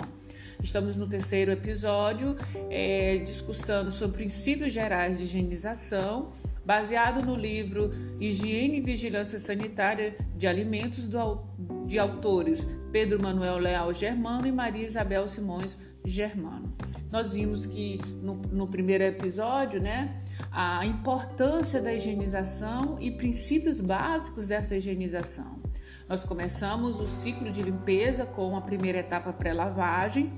[0.63, 2.37] Estamos no terceiro episódio,
[2.71, 6.31] é, discussando sobre princípios gerais de higienização,
[6.65, 7.91] baseado no livro
[8.21, 11.43] Higiene e Vigilância Sanitária de Alimentos do,
[11.85, 16.73] de autores Pedro Manuel Leal Germano e Maria Isabel Simões Germano.
[17.11, 24.47] Nós vimos que no, no primeiro episódio, né, a importância da higienização e princípios básicos
[24.47, 25.61] dessa higienização.
[26.09, 30.33] Nós começamos o ciclo de limpeza com a primeira etapa pré-lavagem.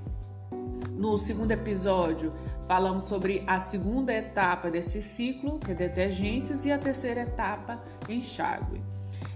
[0.90, 2.32] No segundo episódio,
[2.66, 8.82] falamos sobre a segunda etapa desse ciclo, que é detergentes, e a terceira etapa, enxágue.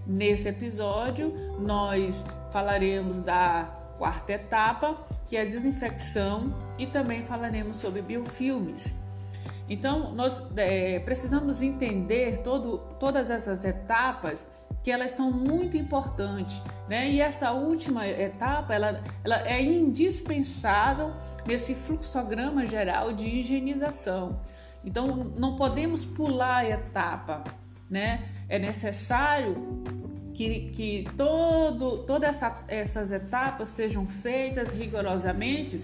[0.07, 8.03] Nesse episódio, nós falaremos da quarta etapa, que é a desinfecção, e também falaremos sobre
[8.03, 8.95] biofilmes.
[9.69, 14.47] Então, nós é, precisamos entender todo, todas essas etapas
[14.83, 17.11] que elas são muito importantes, né?
[17.11, 21.13] E essa última etapa, ela, ela é indispensável
[21.45, 24.41] nesse fluxograma geral de higienização.
[24.85, 27.43] Então, não podemos pular a etapa,
[27.91, 28.29] né?
[28.49, 29.83] É necessário
[30.37, 35.83] que, que todo, todas essa, essas etapas sejam feitas rigorosamente,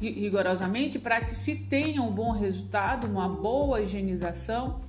[0.00, 4.80] rigorosamente para que se tenha um bom resultado, uma boa higienização,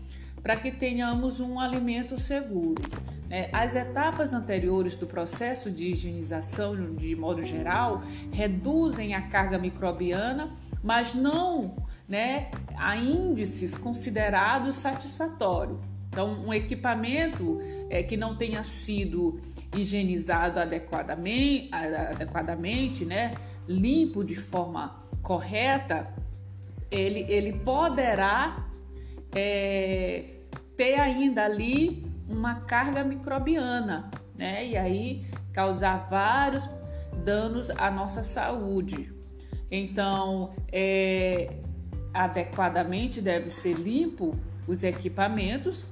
[0.41, 2.81] para que tenhamos um alimento seguro.
[3.29, 10.49] É, as etapas anteriores do processo de higienização, de modo geral, reduzem a carga microbiana,
[10.81, 11.75] mas não
[12.07, 15.92] né, a índices considerados satisfatórios.
[16.13, 19.39] Então, um equipamento é, que não tenha sido
[19.75, 23.33] higienizado adequadamente, adequadamente, né,
[23.67, 26.13] limpo de forma correta,
[26.91, 28.69] ele, ele poderá
[29.35, 30.25] é,
[30.77, 34.67] ter ainda ali uma carga microbiana, né?
[34.67, 36.69] E aí causar vários
[37.25, 39.11] danos à nossa saúde.
[39.71, 41.55] Então, é,
[42.13, 44.35] adequadamente deve ser limpo
[44.67, 45.91] os equipamentos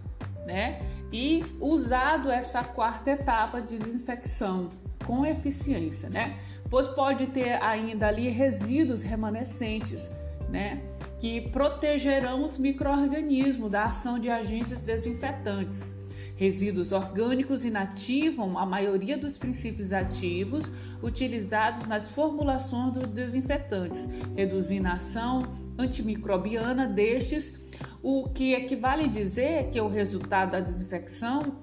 [0.51, 0.81] né?
[1.11, 4.69] E usado essa quarta etapa de desinfecção
[5.05, 6.39] com eficiência, né?
[6.69, 10.09] Pois pode ter ainda ali resíduos remanescentes,
[10.49, 10.81] né?
[11.19, 15.89] Que protegerão os micro-organismos da ação de agentes desinfetantes.
[16.35, 20.65] Resíduos orgânicos inativam a maioria dos princípios ativos
[21.01, 25.43] utilizados nas formulações dos desinfetantes, reduzindo a ação
[25.77, 27.59] antimicrobiana destes
[28.03, 31.57] o que equivale dizer que o resultado da desinfecção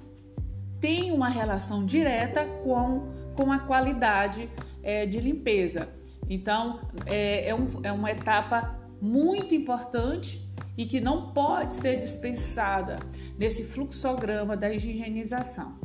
[0.81, 4.49] tem uma relação direta com, com a qualidade
[4.83, 5.89] é, de limpeza.
[6.29, 10.47] Então, é, é, um, é uma etapa muito importante
[10.77, 12.99] e que não pode ser dispensada
[13.37, 15.77] nesse fluxograma da higienização.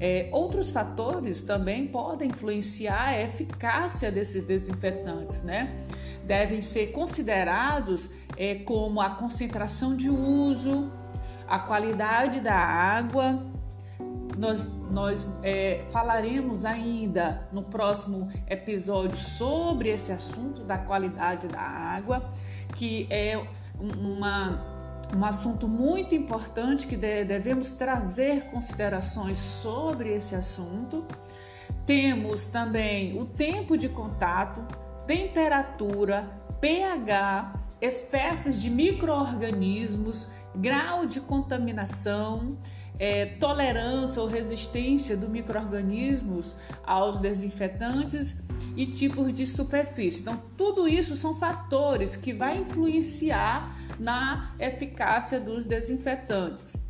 [0.00, 5.76] É, outros fatores também podem influenciar a eficácia desses desinfetantes, né?
[6.24, 8.08] Devem ser considerados
[8.40, 10.90] é, como a concentração de uso,
[11.46, 13.44] a qualidade da água.
[14.38, 22.30] Nós, nós é, falaremos ainda no próximo episódio sobre esse assunto da qualidade da água,
[22.74, 23.38] que é
[23.78, 24.64] uma,
[25.14, 31.04] um assunto muito importante que devemos trazer considerações sobre esse assunto.
[31.84, 34.62] Temos também o tempo de contato,
[35.06, 36.26] temperatura,
[36.58, 42.58] pH espécies de microorganismos, grau de contaminação,
[42.98, 46.54] é, tolerância ou resistência do microorganismos
[46.84, 48.42] aos desinfetantes
[48.76, 50.20] e tipos de superfície.
[50.20, 56.89] Então, tudo isso são fatores que vai influenciar na eficácia dos desinfetantes.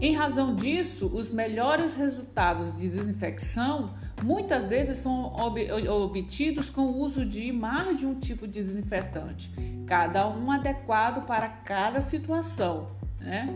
[0.00, 6.98] Em razão disso, os melhores resultados de desinfecção muitas vezes são ob obtidos com o
[6.98, 9.50] uso de mais de um tipo de desinfetante,
[9.86, 12.90] cada um adequado para cada situação.
[13.20, 13.48] Né?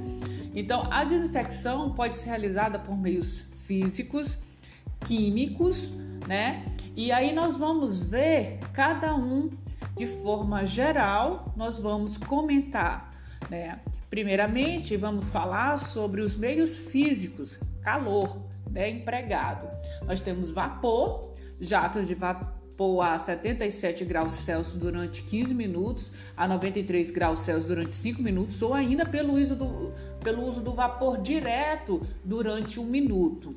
[0.52, 4.36] Então, a desinfecção pode ser realizada por meios físicos,
[5.04, 5.92] químicos,
[6.26, 6.64] né?
[6.96, 9.50] E aí nós vamos ver cada um
[9.96, 13.11] de forma geral, nós vamos comentar,
[13.48, 13.80] né?
[14.08, 19.68] Primeiramente, vamos falar sobre os meios físicos, calor, né, empregado.
[20.06, 22.62] Nós temos vapor, jatos de vapor
[23.02, 28.74] a 77 graus Celsius durante 15 minutos, a 93 graus Celsius durante 5 minutos, ou
[28.74, 33.54] ainda pelo uso do, pelo uso do vapor direto durante um minuto.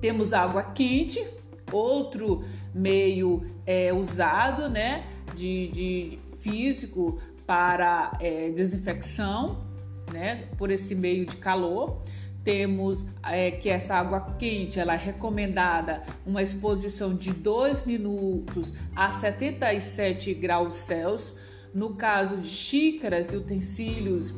[0.00, 1.24] Temos água quente,
[1.72, 7.18] outro meio é, usado, né, de, de físico
[7.48, 9.64] para é, desinfecção,
[10.12, 12.02] né, por esse meio de calor.
[12.44, 19.08] Temos é, que essa água quente ela é recomendada uma exposição de 2 minutos a
[19.08, 21.38] 77 graus Celsius.
[21.72, 24.34] No caso de xícaras e utensílios,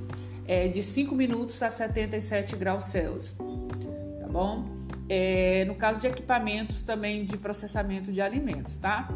[0.47, 3.33] é de 5 minutos a 77 graus Celsius.
[4.21, 4.80] Tá bom?
[5.13, 9.09] É, no caso de equipamentos também de processamento de alimentos, tá?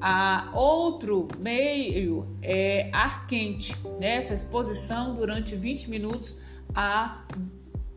[0.00, 4.18] A outro meio é ar quente, né?
[4.18, 6.36] Exposição durante 20 minutos
[6.72, 7.26] a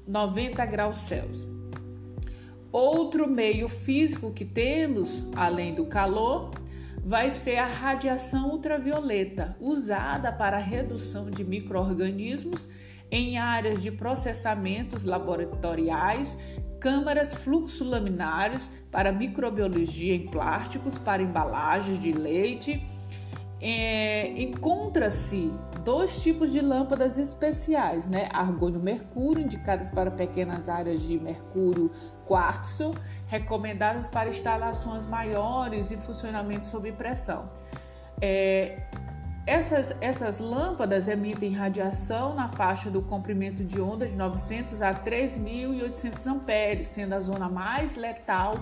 [0.07, 1.47] 90 graus Celsius.
[2.71, 6.49] Outro meio físico que temos, além do calor,
[7.05, 12.67] vai ser a radiação ultravioleta, usada para redução de microorganismos
[13.11, 16.35] em áreas de processamentos laboratoriais
[16.83, 22.85] câmaras fluxolaminares para microbiologia em plásticos, para embalagens de leite.
[23.61, 25.49] É, Encontra-se
[25.85, 28.27] dois tipos de lâmpadas especiais, né?
[28.33, 31.89] Argônio-mercúrio, indicadas para pequenas áreas de mercúrio
[32.25, 32.93] quartzo,
[33.27, 37.49] recomendadas para instalações maiores e funcionamento sob pressão.
[38.19, 38.87] É,
[39.45, 46.25] essas, essas lâmpadas emitem radiação na faixa do comprimento de onda de 900 a 3.800
[46.27, 48.55] amperes, sendo a zona mais letal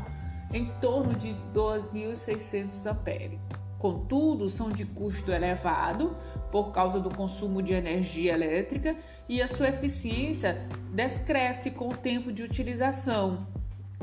[0.51, 3.39] em torno de 2.600 amperes.
[3.77, 6.15] Contudo, são de custo elevado
[6.51, 8.95] por causa do consumo de energia elétrica
[9.29, 13.47] e a sua eficiência descresce com o tempo de utilização,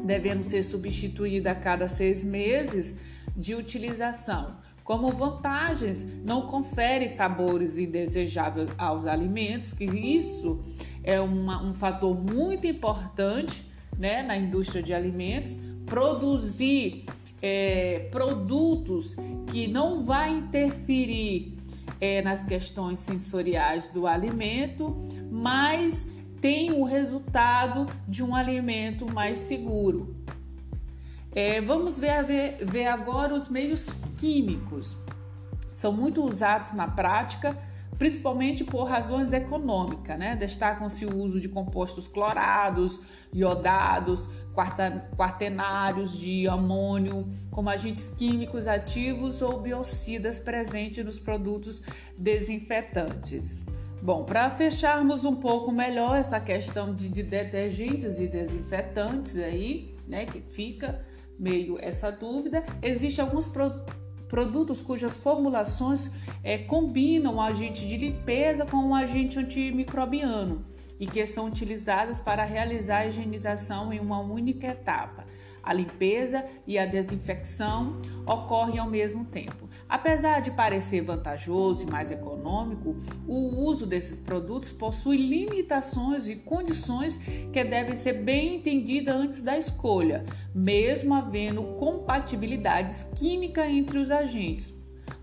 [0.02, 2.96] devendo ser substituída a cada seis meses
[3.36, 4.56] de utilização.
[4.88, 10.60] Como vantagens, não confere sabores indesejáveis aos alimentos, que isso
[11.04, 13.66] é uma, um fator muito importante
[13.98, 15.58] né, na indústria de alimentos.
[15.84, 17.04] Produzir
[17.42, 19.14] é, produtos
[19.48, 21.58] que não vai interferir
[22.00, 24.96] é, nas questões sensoriais do alimento,
[25.30, 26.10] mas
[26.40, 30.16] tem o resultado de um alimento mais seguro.
[31.34, 34.96] É, vamos ver, ver, ver agora os meios químicos.
[35.70, 37.56] São muito usados na prática,
[37.98, 40.36] principalmente por razões econômicas, né?
[40.36, 43.00] Destacam-se o uso de compostos clorados,
[43.32, 44.28] iodados,
[45.16, 51.82] quaternários de amônio, como agentes químicos ativos ou biocidas presentes nos produtos
[52.16, 53.62] desinfetantes.
[54.00, 60.24] Bom, para fecharmos um pouco melhor essa questão de, de detergentes e desinfetantes aí, né,
[60.24, 61.04] que fica
[61.38, 62.64] meio essa dúvida.
[62.82, 63.72] Existem alguns pro
[64.28, 66.10] produtos cujas formulações
[66.44, 70.66] é, combinam agente de limpeza com o agente antimicrobiano
[71.00, 75.24] e que são utilizadas para realizar a higienização em uma única etapa.
[75.68, 79.68] A limpeza e a desinfecção ocorrem ao mesmo tempo.
[79.86, 82.96] Apesar de parecer vantajoso e mais econômico,
[83.26, 87.18] o uso desses produtos possui limitações e condições
[87.52, 94.72] que devem ser bem entendidas antes da escolha, mesmo havendo compatibilidades químicas entre os agentes,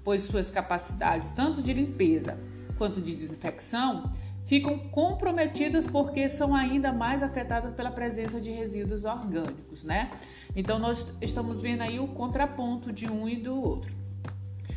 [0.04, 2.38] pois suas capacidades tanto de limpeza
[2.78, 4.12] quanto de desinfecção
[4.46, 10.12] ficam comprometidas porque são ainda mais afetadas pela presença de resíduos orgânicos, né?
[10.56, 14.06] Então nós estamos vendo aí o contraponto de um e do outro.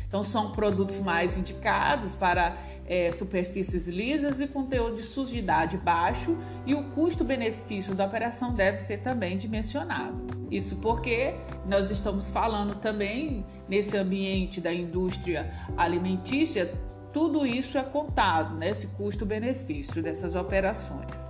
[0.07, 2.57] Então são produtos mais indicados para
[2.87, 8.79] é, superfícies lisas e com teor de sujidade baixo e o custo-benefício da operação deve
[8.79, 10.25] ser também dimensionado.
[10.49, 11.35] Isso porque
[11.67, 16.73] nós estamos falando também nesse ambiente da indústria alimentícia
[17.13, 18.69] tudo isso é contado, né?
[18.69, 21.27] Esse custo-benefício dessas operações.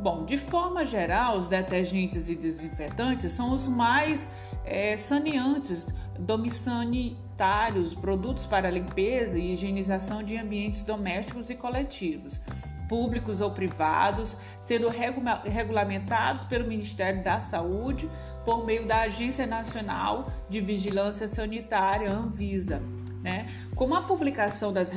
[0.00, 4.28] Bom, de forma geral, os detergentes e desinfetantes são os mais
[4.64, 12.40] é, saneantes, domiciliários, produtos para limpeza e higienização de ambientes domésticos e coletivos,
[12.88, 18.08] públicos ou privados, sendo regulamentados pelo Ministério da Saúde
[18.44, 22.80] por meio da Agência Nacional de Vigilância Sanitária, Anvisa.
[23.22, 23.46] Né?
[23.74, 24.90] Como a publicação das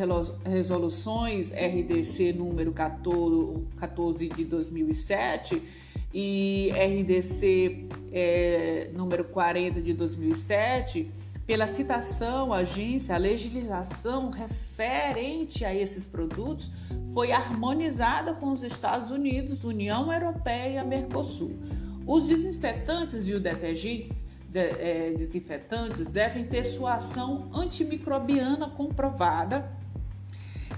[0.45, 5.61] resoluções RDC número 14, de 2007
[6.13, 11.09] e RDC é, número 40 de 2007,
[11.47, 16.71] pela citação à agência, a legislação referente a esses produtos
[17.13, 21.59] foi harmonizada com os Estados Unidos, União Europeia e Mercosul.
[22.05, 29.71] Os desinfetantes e os detergentes de, é, desinfetantes devem ter sua ação antimicrobiana comprovada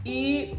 [0.05, 0.55] e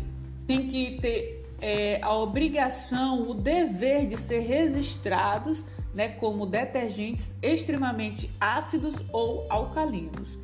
[0.48, 8.28] tem que ter é, a obrigação, o dever de ser registrados né, como detergentes extremamente
[8.40, 10.36] ácidos ou alcalinos.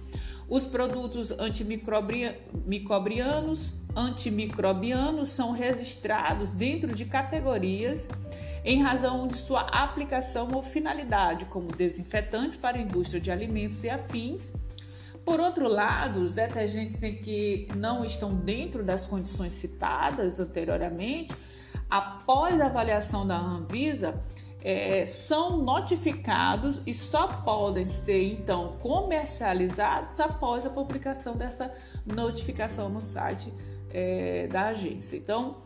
[0.48, 8.08] Os produtos antimicrobianos, antimicrobianos são registrados dentro de categorias
[8.64, 13.88] em razão de sua aplicação ou finalidade, como desinfetantes para a indústria de alimentos e
[13.88, 14.52] afins.
[15.24, 21.34] Por outro lado, os detergentes em que não estão dentro das condições citadas anteriormente,
[21.88, 24.20] após a avaliação da Anvisa,
[24.62, 31.72] é, são notificados e só podem ser então comercializados após a publicação dessa
[32.04, 33.52] notificação no site
[33.92, 35.16] é, da agência.
[35.16, 35.56] Então,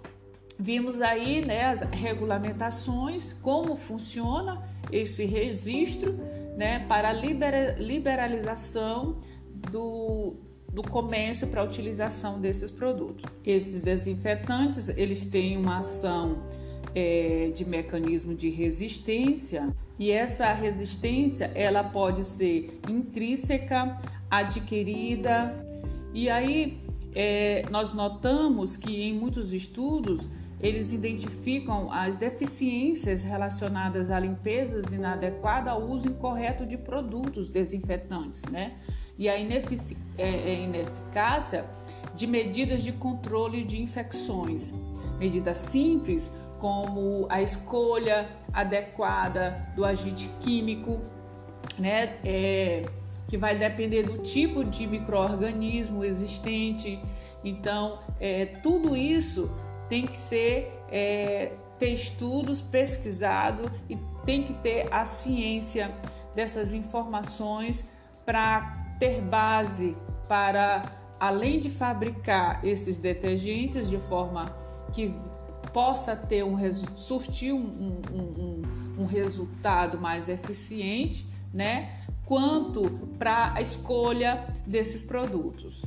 [0.59, 6.14] Vimos aí né, as regulamentações, como funciona esse registro
[6.57, 9.18] né, para a liberalização
[9.70, 10.34] do,
[10.72, 13.24] do comércio para a utilização desses produtos.
[13.44, 16.38] Esses desinfetantes eles têm uma ação
[16.94, 24.00] é, de mecanismo de resistência e essa resistência ela pode ser intrínseca,
[24.30, 25.52] adquirida
[26.12, 26.78] e aí
[27.14, 30.30] é, nós notamos que em muitos estudos
[30.64, 38.72] eles identificam as deficiências relacionadas à limpeza inadequada ao uso incorreto de produtos desinfetantes, né?
[39.18, 39.42] E a é,
[40.18, 41.68] é, ineficácia
[42.14, 44.72] de medidas de controle de infecções.
[45.18, 50.98] Medidas simples como a escolha adequada do agente químico,
[51.78, 52.16] né?
[52.24, 52.86] É,
[53.28, 56.98] que vai depender do tipo de microorganismo existente.
[57.44, 59.50] Então, é, tudo isso
[59.89, 65.95] tem que ser é, ter estudos, pesquisado e tem que ter a ciência
[66.35, 67.85] dessas informações
[68.24, 69.97] para ter base
[70.28, 70.85] para
[71.18, 74.47] além de fabricar esses detergentes de forma
[74.93, 75.14] que
[75.72, 76.57] possa ter um
[76.97, 78.62] surtir um, um, um,
[79.03, 82.01] um resultado mais eficiente, né?
[82.24, 85.85] Quanto para a escolha desses produtos.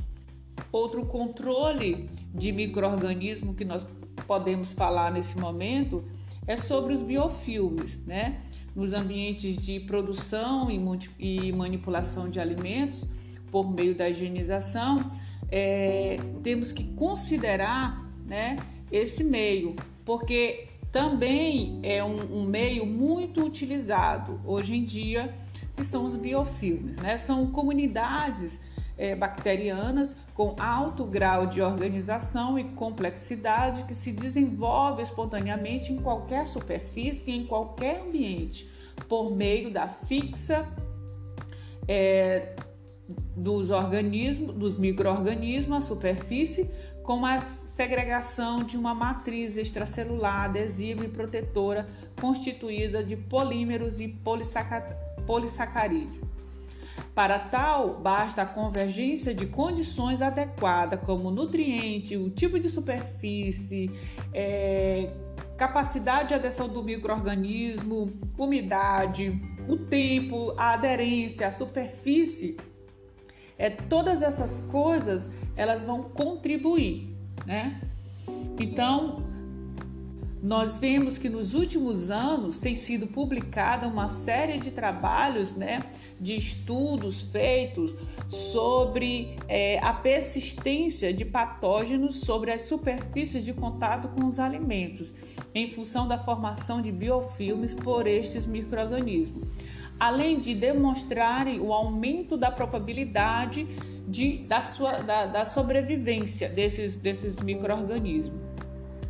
[0.70, 3.86] Outro controle de microorganismo que nós
[4.26, 6.04] podemos falar nesse momento
[6.46, 8.40] é sobre os biofilmes, né?
[8.74, 13.06] Nos ambientes de produção e manipulação de alimentos
[13.50, 15.10] por meio da higienização,
[15.50, 18.56] é, temos que considerar, né,
[18.92, 25.34] esse meio, porque também é um, um meio muito utilizado hoje em dia,
[25.76, 27.16] que são os biofilmes, né?
[27.16, 28.60] São comunidades
[28.98, 36.46] é, bacterianas com alto grau de organização e complexidade que se desenvolve espontaneamente em qualquer
[36.46, 38.68] superfície, em qualquer ambiente,
[39.08, 40.66] por meio da fixa
[41.86, 42.56] é,
[43.36, 46.68] dos organismos, dos microorganismos à superfície,
[47.02, 51.88] com a segregação de uma matriz extracelular adesiva e protetora
[52.20, 54.08] constituída de polímeros e
[55.24, 56.27] polissacarídeos.
[57.14, 63.90] Para tal, basta a convergência de condições adequadas, como nutriente, o tipo de superfície,
[64.32, 65.12] é,
[65.56, 72.56] capacidade de adesão do microorganismo, umidade, o tempo, a aderência, a superfície.
[73.58, 77.80] É, todas essas coisas elas vão contribuir, né?
[78.60, 79.27] Então,
[80.42, 85.84] nós vemos que nos últimos anos tem sido publicada uma série de trabalhos, né,
[86.20, 87.94] de estudos feitos
[88.28, 95.12] sobre é, a persistência de patógenos sobre as superfícies de contato com os alimentos,
[95.54, 99.48] em função da formação de biofilmes por estes microorganismos,
[99.98, 103.66] além de demonstrarem o aumento da probabilidade
[104.06, 108.47] de, da, sua, da, da sobrevivência desses, desses microorganismos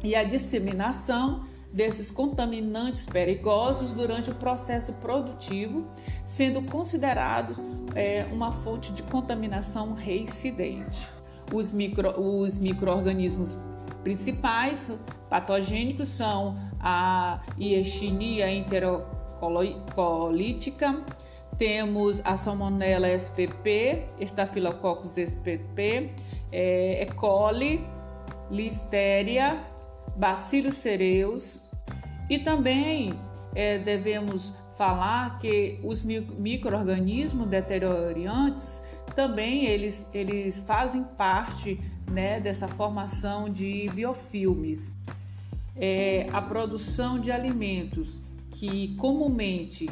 [0.02, 5.86] e a disseminação desses contaminantes perigosos durante o processo produtivo,
[6.24, 7.54] sendo considerado
[7.94, 11.06] é, uma fonte de contaminação reincidente.
[11.52, 13.58] Os, micro, os micro-organismos
[14.02, 21.04] principais patogênicos são a Yersinia enterocolítica,
[21.58, 26.12] temos a Salmonella spp, Staphylococcus spp,
[26.52, 27.06] é, E.
[27.14, 27.84] coli,
[28.50, 29.60] Listeria,
[30.18, 31.62] Bacillus cereus
[32.28, 33.14] e também
[33.54, 38.82] é, devemos falar que os micro-organismos deteriorantes
[39.14, 44.96] também eles, eles fazem parte né, dessa formação de biofilmes.
[45.76, 49.88] É, a produção de alimentos que comumente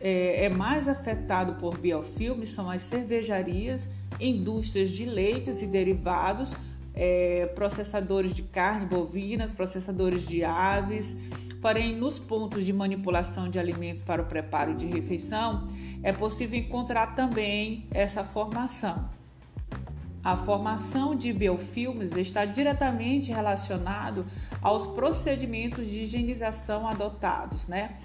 [0.00, 3.88] é, é mais afetado por biofilmes são as cervejarias,
[4.20, 6.52] indústrias de leites e derivados,
[6.94, 11.16] é, processadores de carne bovinas, processadores de aves.
[11.60, 15.68] Porém, nos pontos de manipulação de alimentos para o preparo de refeição,
[16.02, 19.08] é possível encontrar também essa formação.
[20.24, 24.24] A formação de biofilmes está diretamente relacionado
[24.60, 27.96] aos procedimentos de higienização adotados, né?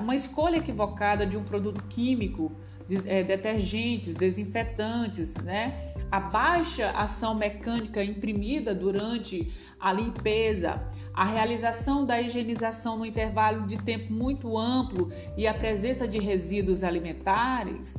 [0.00, 2.50] Uma escolha equivocada de um produto químico,
[2.88, 5.76] detergentes, desinfetantes, né?
[6.10, 10.82] A baixa ação mecânica imprimida durante a limpeza,
[11.12, 16.84] a realização da higienização no intervalo de tempo muito amplo e a presença de resíduos
[16.84, 17.96] alimentares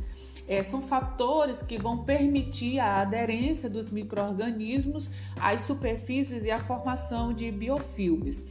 [0.48, 5.10] é, são fatores que vão permitir a aderência dos micro-organismos
[5.40, 8.42] às superfícies e a formação de biofilmes.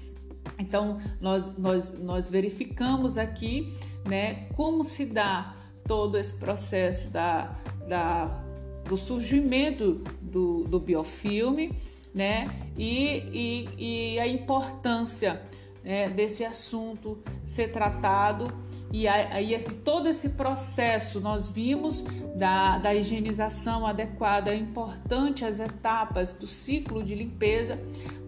[0.59, 3.72] Então, nós, nós, nós verificamos aqui
[4.07, 5.56] né, como se dá
[5.87, 7.57] todo esse processo da,
[7.89, 8.43] da,
[8.84, 11.72] do surgimento do, do biofilme
[12.14, 15.43] né, e, e, e a importância
[15.84, 18.49] né, desse assunto ser tratado.
[18.93, 22.03] E aí esse, todo esse processo nós vimos
[22.37, 27.78] da, da higienização adequada, é importante as etapas do ciclo de limpeza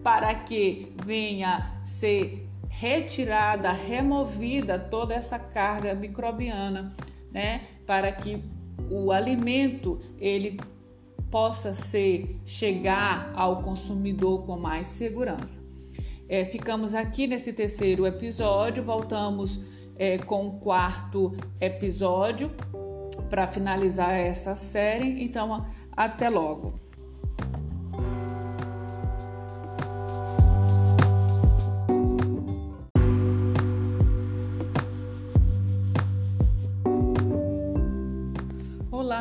[0.03, 6.93] para que venha ser retirada, removida toda essa carga microbiana,
[7.31, 7.61] né?
[7.85, 8.41] Para que
[8.89, 10.59] o alimento ele
[11.29, 15.67] possa ser chegar ao consumidor com mais segurança.
[16.27, 19.61] É, ficamos aqui nesse terceiro episódio, voltamos
[19.95, 22.51] é, com o quarto episódio
[23.29, 25.23] para finalizar essa série.
[25.23, 26.79] Então, até logo.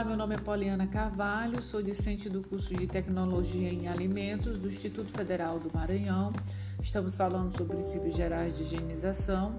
[0.09, 5.13] Meu nome é Poliana Carvalho, sou discente do curso de Tecnologia em Alimentos do Instituto
[5.13, 6.33] Federal do Maranhão.
[6.83, 9.55] Estamos falando sobre princípios gerais de higienização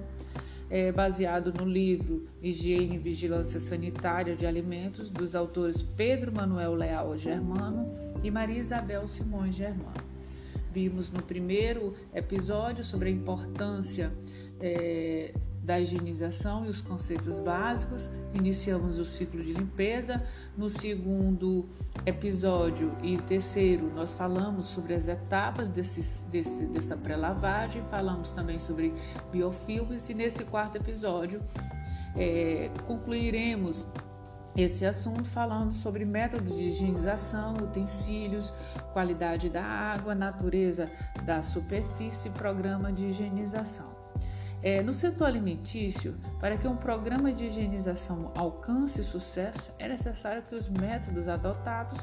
[0.68, 7.16] é baseado no livro Higiene e Vigilância Sanitária de Alimentos, dos autores Pedro Manuel Leal
[7.16, 7.88] Germano
[8.24, 10.02] e Maria Isabel Simões Germano.
[10.74, 14.12] Vimos no primeiro episódio sobre a importância
[14.60, 15.32] é,
[15.70, 18.10] da higienização e os conceitos básicos.
[18.34, 20.20] Iniciamos o ciclo de limpeza.
[20.58, 21.70] No segundo
[22.08, 28.92] episódio e terceiro, nós falamos sobre as etapas desse, desse, dessa pré-lavagem, falamos também sobre
[29.32, 31.40] biofilmes e nesse quarto episódio
[32.16, 33.86] é, concluiremos
[34.58, 38.52] esse assunto falando sobre métodos de higienização, utensílios,
[38.92, 40.90] qualidade da água, natureza
[41.24, 43.99] da superfície e programa de higienização.
[44.62, 50.54] É, no setor alimentício, para que um programa de higienização alcance sucesso, é necessário que
[50.54, 51.98] os métodos adotados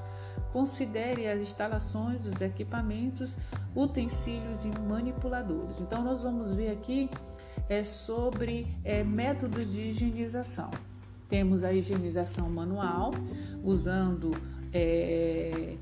[0.53, 3.37] considerem as instalações, os equipamentos,
[3.75, 5.81] utensílios e manipuladores.
[5.81, 7.11] Então, nós vamos ver aqui
[7.69, 10.71] é, sobre é, métodos de higienização.
[11.29, 13.13] Temos a higienização manual,
[13.63, 14.31] usando
[14.73, 15.77] é,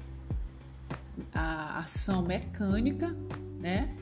[1.33, 3.15] a ação mecânica,
[3.61, 3.95] né?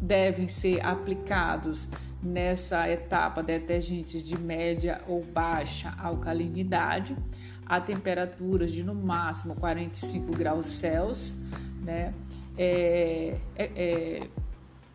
[0.00, 1.88] Devem ser aplicados
[2.22, 7.16] nessa etapa detergentes de média ou baixa alcalinidade
[7.64, 11.34] a temperaturas de no máximo 45 graus Celsius,
[11.82, 12.14] né?
[12.58, 14.20] É, é, é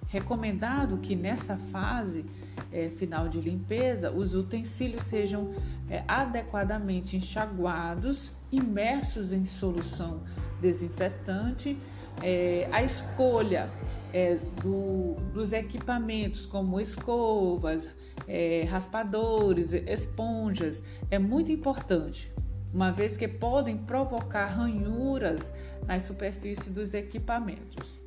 [0.07, 2.25] recomendado que nessa fase
[2.71, 5.53] é, final de limpeza os utensílios sejam
[5.89, 10.21] é, adequadamente enxaguados, imersos em solução
[10.59, 11.77] desinfetante.
[12.21, 13.69] É, a escolha
[14.13, 17.89] é, do, dos equipamentos como escovas,
[18.27, 22.31] é, raspadores, esponjas é muito importante,
[22.73, 25.53] uma vez que podem provocar ranhuras
[25.85, 27.99] nas superfícies dos equipamentos.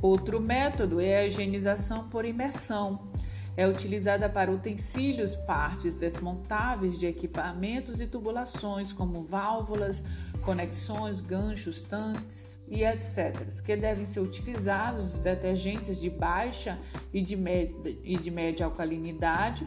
[0.00, 3.08] Outro método é a higienização por imersão.
[3.56, 10.04] É utilizada para utensílios, partes desmontáveis de equipamentos e tubulações, como válvulas,
[10.44, 16.78] conexões, ganchos, tanques e etc., que devem ser utilizados detergentes de baixa
[17.12, 19.66] e de, média, e de média alcalinidade.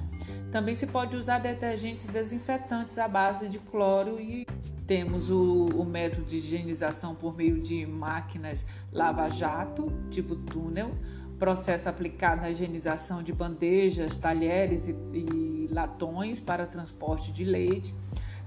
[0.52, 4.46] Também se pode usar detergentes desinfetantes à base de cloro e
[4.86, 10.92] temos o, o método de higienização por meio de máquinas lava-jato, tipo túnel,
[11.40, 17.96] processo aplicado na higienização de bandejas, talheres e, e latões para transporte de leite.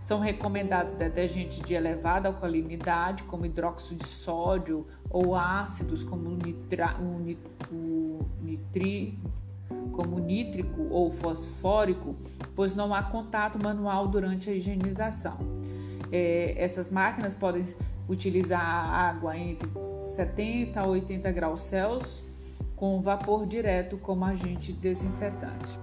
[0.04, 7.18] São recomendados detergentes de elevada alcalinidade, como hidróxido de sódio, ou ácidos, como nitra, o,
[7.20, 7.40] nit,
[7.72, 9.18] o nitri,
[9.92, 12.14] como nítrico ou fosfórico,
[12.54, 15.38] pois não há contato manual durante a higienização.
[16.12, 17.66] É, essas máquinas podem
[18.06, 19.70] utilizar água entre
[20.04, 22.22] 70 a 80 graus Celsius
[22.76, 25.78] com vapor direto como agente desinfetante.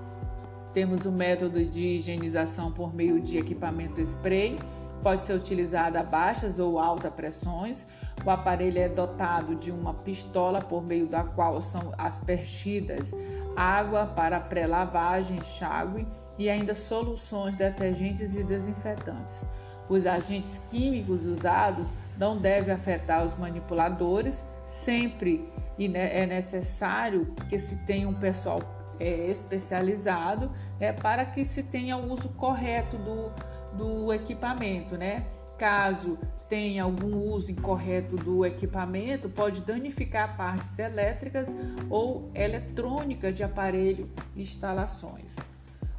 [0.73, 4.57] Temos o método de higienização por meio de equipamento spray,
[5.03, 7.85] pode ser utilizado a baixas ou altas pressões.
[8.23, 13.11] O aparelho é dotado de uma pistola por meio da qual são aspergidas
[13.55, 16.07] água para pré-lavagem, enxágue
[16.37, 19.45] e ainda soluções detergentes e desinfetantes.
[19.89, 28.07] Os agentes químicos usados não devem afetar os manipuladores, sempre é necessário que se tenha
[28.07, 28.59] um pessoal
[29.01, 33.31] é, especializado é, para que se tenha o uso correto do,
[33.75, 35.25] do equipamento, né?
[35.57, 41.47] Caso tenha algum uso incorreto do equipamento, pode danificar partes elétricas
[41.89, 45.37] ou eletrônicas de aparelho e instalações.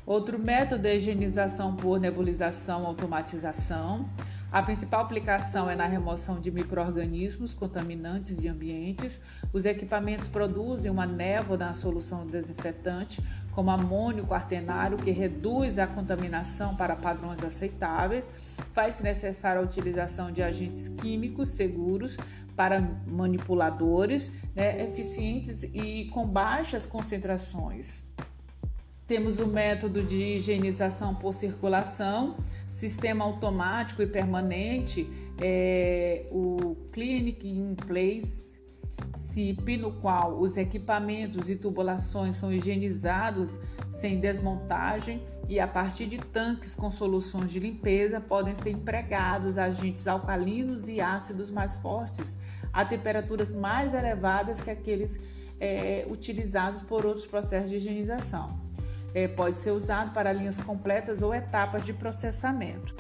[0.05, 4.09] Outro método é higienização por nebulização automatização.
[4.53, 9.19] A principal aplicação é na remoção de micro-organismos contaminantes de ambientes.
[9.51, 16.77] Os equipamentos produzem uma névoa na solução desinfetante, como amônio quaternário, que reduz a contaminação
[16.77, 18.29] para padrões aceitáveis.
[18.75, 22.19] Faz-se necessária a utilização de agentes químicos seguros
[22.55, 28.05] para manipuladores, né, eficientes e com baixas concentrações.
[29.07, 32.37] Temos o método de higienização por circulação,
[32.73, 35.07] sistema automático e permanente,
[35.41, 38.53] é, o Clinic in Place
[39.15, 43.59] CIP, no qual os equipamentos e tubulações são higienizados
[43.91, 50.07] sem desmontagem e a partir de tanques com soluções de limpeza podem ser empregados agentes
[50.09, 52.39] alcalinos e ácidos mais fortes
[52.73, 55.21] a temperaturas mais elevadas que aqueles
[55.61, 58.72] é, utilizados por outros processos de higienização
[59.15, 62.95] é, pode ser usado para linhas completas ou etapas de processamento.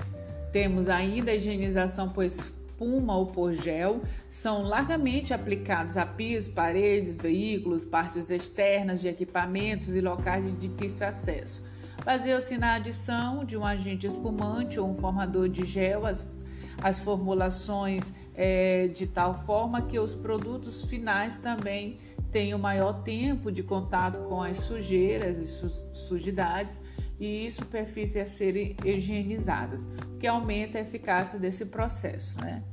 [0.52, 7.18] Temos ainda a higienização por espuma ou por gel, são largamente aplicados a pisos, paredes,
[7.18, 11.62] veículos, partes externas de equipamentos e locais de difícil acesso.
[12.04, 16.28] Baseia-se na adição de um agente espumante ou um formador de gel às,
[16.82, 21.98] às formulações é, de tal forma que os produtos finais também
[22.32, 26.80] tem o maior tempo de contato com as sujeiras e su sujidades
[27.20, 29.86] e superfícies a serem higienizadas,
[30.18, 32.64] que aumenta a eficácia desse processo, né?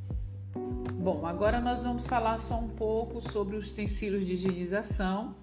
[0.93, 5.36] Bom, agora nós vamos falar só um pouco sobre os utensílios de higienização,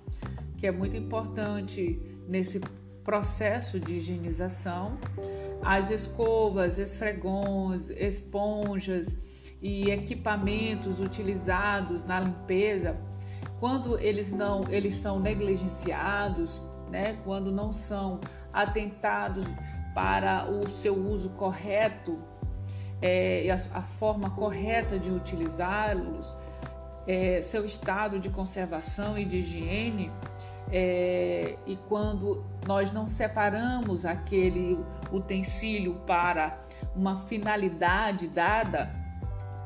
[0.57, 2.61] que é muito importante nesse
[3.05, 4.99] processo de higienização.
[5.63, 9.17] As escovas, esfregões, esponjas
[9.63, 12.97] e equipamentos utilizados na limpeza
[13.61, 17.19] quando eles não eles são negligenciados, né?
[17.25, 18.21] quando não são
[18.53, 19.45] atentados
[19.95, 22.19] para o seu uso correto
[23.01, 26.35] é, a, a, forma correta de utilizá-los,
[27.07, 30.11] é, seu estado de conservação e de higiene,
[30.73, 34.79] é, e quando nós não separamos aquele
[35.13, 36.59] utensílio para
[36.95, 38.91] uma finalidade dada,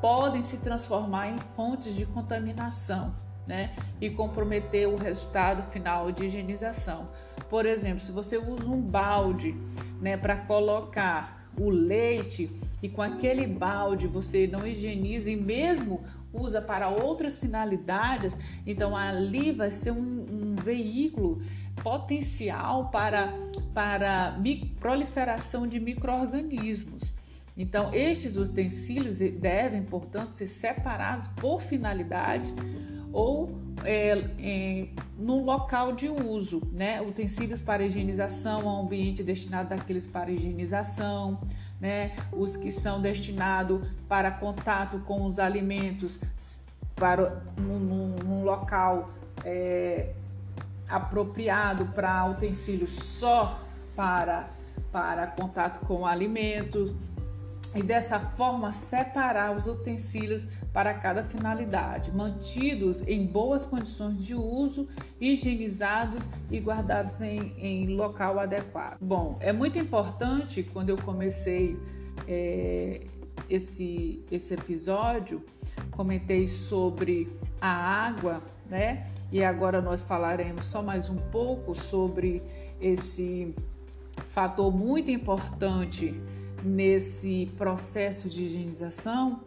[0.01, 3.73] podem se transformar em fontes de contaminação né?
[3.99, 7.09] E comprometer o resultado final de higienização.
[7.49, 9.55] Por exemplo, se você usa um balde,
[9.99, 12.49] né, para colocar o leite
[12.81, 16.01] e com aquele balde você não higieniza e mesmo
[16.33, 21.41] usa para outras finalidades, então ali vai ser um, um veículo
[21.83, 23.33] potencial para,
[23.73, 24.39] para
[24.79, 27.13] proliferação de micro-organismos.
[27.57, 32.47] Então, estes utensílios devem, portanto, ser separados por finalidade
[33.11, 33.51] ou
[33.83, 34.87] é, é,
[35.17, 37.01] no local de uso, né?
[37.01, 41.41] Utensílios para higienização, ambiente destinado àqueles para higienização,
[41.79, 42.11] né?
[42.31, 46.19] Os que são destinados para contato com os alimentos
[46.95, 49.09] para num local
[49.43, 50.13] é,
[50.87, 53.59] apropriado para utensílios só
[53.95, 54.49] para,
[54.91, 56.93] para contato com alimentos
[57.73, 64.87] e dessa forma separar os utensílios para cada finalidade, mantidos em boas condições de uso,
[65.19, 68.97] higienizados e guardados em, em local adequado.
[69.01, 71.77] Bom, é muito importante quando eu comecei
[72.27, 73.01] é,
[73.49, 75.43] esse, esse episódio,
[75.91, 79.05] comentei sobre a água, né?
[79.31, 82.41] E agora nós falaremos só mais um pouco sobre
[82.79, 83.53] esse
[84.29, 86.15] fator muito importante
[86.63, 89.41] nesse processo de higienização,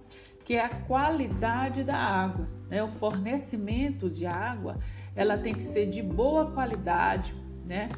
[0.45, 2.49] que é a qualidade da água.
[2.69, 2.83] Né?
[2.83, 4.79] O fornecimento de água
[5.17, 7.35] ela tem que ser de boa qualidade,
[7.65, 7.89] né?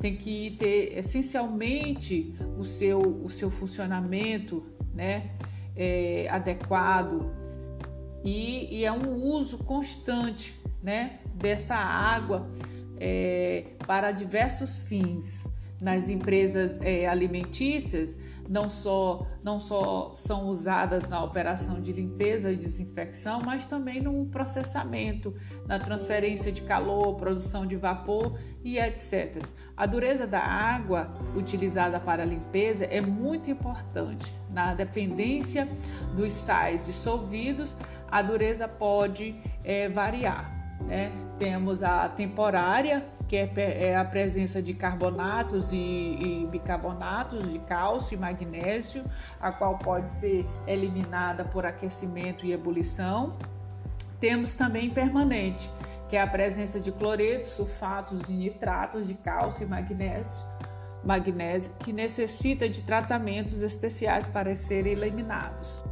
[0.00, 5.30] tem que ter essencialmente o seu, o seu funcionamento né?
[5.76, 7.32] É, adequado
[8.24, 11.18] e, e, é um uso constante né?
[11.34, 12.48] dessa água
[12.98, 15.46] é, para diversos fins.
[15.80, 18.18] Nas empresas é, alimentícias,
[18.48, 24.26] não só, não só são usadas na operação de limpeza e desinfecção, mas também no
[24.26, 25.34] processamento,
[25.66, 29.44] na transferência de calor, produção de vapor e etc.
[29.76, 34.34] A dureza da água utilizada para a limpeza é muito importante.
[34.50, 35.68] Na dependência
[36.14, 37.74] dos sais dissolvidos,
[38.10, 40.52] a dureza pode é, variar.
[40.86, 41.10] Né?
[41.38, 43.04] Temos a temporária,
[43.34, 49.04] que é, é a presença de carbonatos e, e, bicarbonatos de cálcio e magnésio,
[49.40, 53.36] a qual pode ser eliminada por aquecimento e ebulição.
[54.20, 55.68] Temos também permanente,
[56.08, 60.46] que é a presença de cloretos, sulfatos e nitratos de cálcio e magnésio,
[61.02, 65.82] magnésio que necessita de tratamentos especiais para serem eliminados.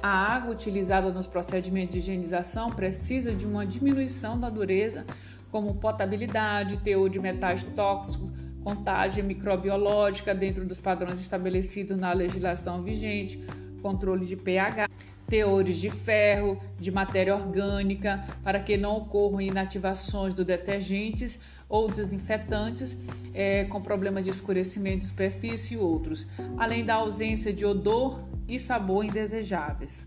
[0.00, 5.04] A água utilizada nos procedimentos de higienização precisa de uma diminuição da dureza,
[5.52, 8.30] como potabilidade, teor de metais tóxicos,
[8.64, 13.44] contagem microbiológica dentro dos padrões estabelecidos na legislação vigente,
[13.82, 14.88] controle de pH,
[15.28, 21.38] teores de ferro, de matéria orgânica, para que não ocorram inativações dos detergentes
[21.68, 22.96] ou desinfetantes
[23.34, 26.26] é, com problemas de escurecimento de superfície e outros,
[26.56, 30.06] além da ausência de odor e sabor indesejáveis.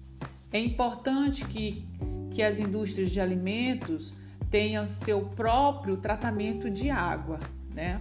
[0.52, 1.86] É importante que,
[2.32, 4.14] que as indústrias de alimentos
[4.56, 7.42] tenham seu próprio tratamento de água,
[7.74, 8.00] né?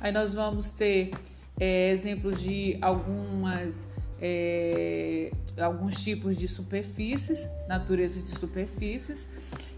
[0.00, 1.12] Aí nós vamos ter
[1.60, 3.88] é, exemplos de algumas
[4.20, 9.28] é, alguns tipos de superfícies, naturezas de superfícies,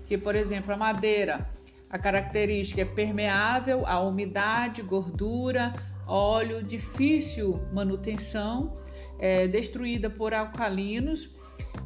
[0.06, 1.46] que por exemplo a madeira,
[1.90, 5.74] a característica é permeável à umidade, gordura,
[6.06, 8.78] óleo, difícil manutenção
[9.18, 11.28] é, destruída por alcalinos,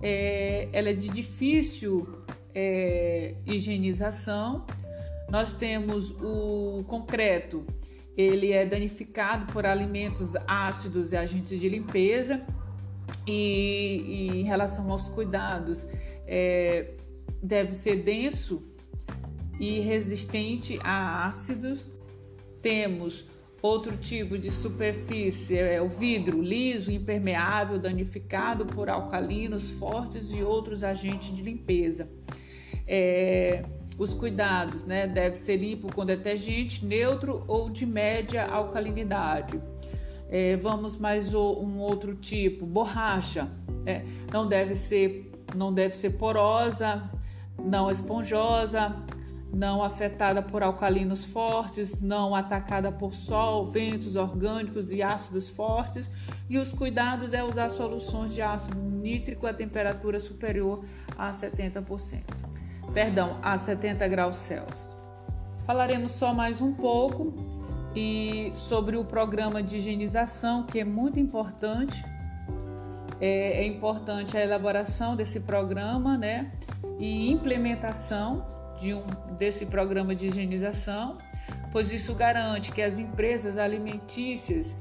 [0.01, 2.23] é, ela é de difícil
[2.55, 4.67] é, higienização.
[5.29, 7.65] Nós temos o concreto,
[8.17, 12.43] ele é danificado por alimentos ácidos e agentes de limpeza.
[13.27, 15.87] E, e em relação aos cuidados,
[16.27, 16.95] é,
[17.43, 18.63] deve ser denso
[19.59, 21.85] e resistente a ácidos.
[22.61, 23.27] Temos
[23.63, 30.83] Outro tipo de superfície é o vidro liso, impermeável, danificado por alcalinos fortes e outros
[30.83, 32.11] agentes de limpeza.
[32.87, 33.65] É,
[33.99, 35.07] os cuidados, né?
[35.07, 39.61] Deve ser limpo com detergente neutro ou de média alcalinidade.
[40.29, 43.49] É, vamos mais um outro tipo, borracha.
[43.85, 44.05] Né?
[44.33, 47.03] Não deve ser, não deve ser porosa,
[47.59, 48.97] não esponjosa,
[49.53, 56.11] não afetada por alcalinos fortes, não atacada por sol, ventos orgânicos e ácidos fortes,
[56.49, 60.83] e os cuidados é usar soluções de ácido nítrico a temperatura superior
[61.17, 62.23] a 70%.
[62.95, 65.03] Perdão, a 70 graus Celsius.
[65.67, 67.33] Falaremos só mais um pouco
[67.97, 72.05] e sobre o programa de higienização, que é muito importante.
[73.19, 76.53] É, é importante a elaboração desse programa, né?
[76.99, 78.45] E implementação
[78.79, 79.05] de um,
[79.39, 81.17] desse programa de higienização,
[81.71, 84.77] pois isso garante que as empresas alimentícias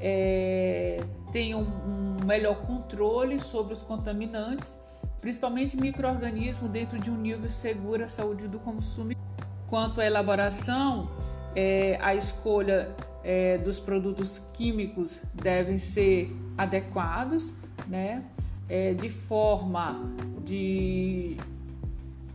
[0.00, 0.98] é,
[1.30, 4.81] tenham um melhor controle sobre os contaminantes,
[5.22, 9.22] principalmente micro-organismos, dentro de um nível seguro à saúde do consumidor.
[9.68, 11.08] Quanto à elaboração,
[11.54, 12.90] é, a escolha
[13.22, 17.50] é, dos produtos químicos devem ser adequados,
[17.86, 18.24] né?
[18.68, 20.12] É, de forma
[20.44, 21.36] de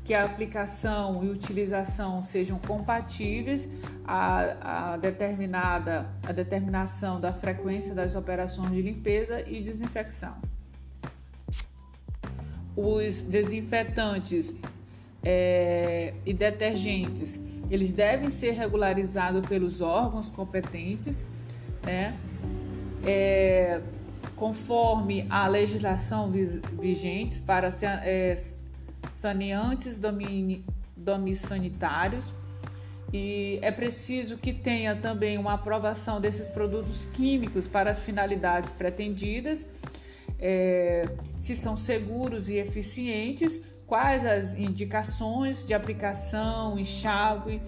[0.05, 3.67] que a aplicação e utilização sejam compatíveis
[4.05, 10.37] a, a, determinada a determinação da frequência das operações de limpeza e desinfecção.
[12.77, 14.55] Os desinfetantes
[15.23, 17.39] é, e detergentes,
[17.71, 21.25] eles devem ser regularizados pelos órgãos competentes,
[21.83, 22.15] né?
[23.03, 23.81] É,
[24.35, 26.31] conforme a legislação
[26.79, 27.69] vigente para
[28.03, 28.37] é,
[29.11, 29.99] saneantes
[30.95, 32.25] domissanitários.
[33.11, 39.65] E é preciso que tenha também uma aprovação desses produtos químicos para as finalidades pretendidas,
[40.39, 41.05] é,
[41.37, 47.61] se são seguros e eficientes, quais as indicações de aplicação, enxágue.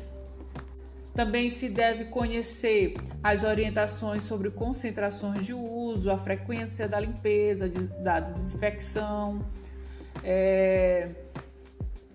[1.14, 2.94] Também se deve conhecer
[3.24, 9.44] as orientações sobre concentrações de uso, a frequência da limpeza, da desinfecção.
[10.24, 11.10] É,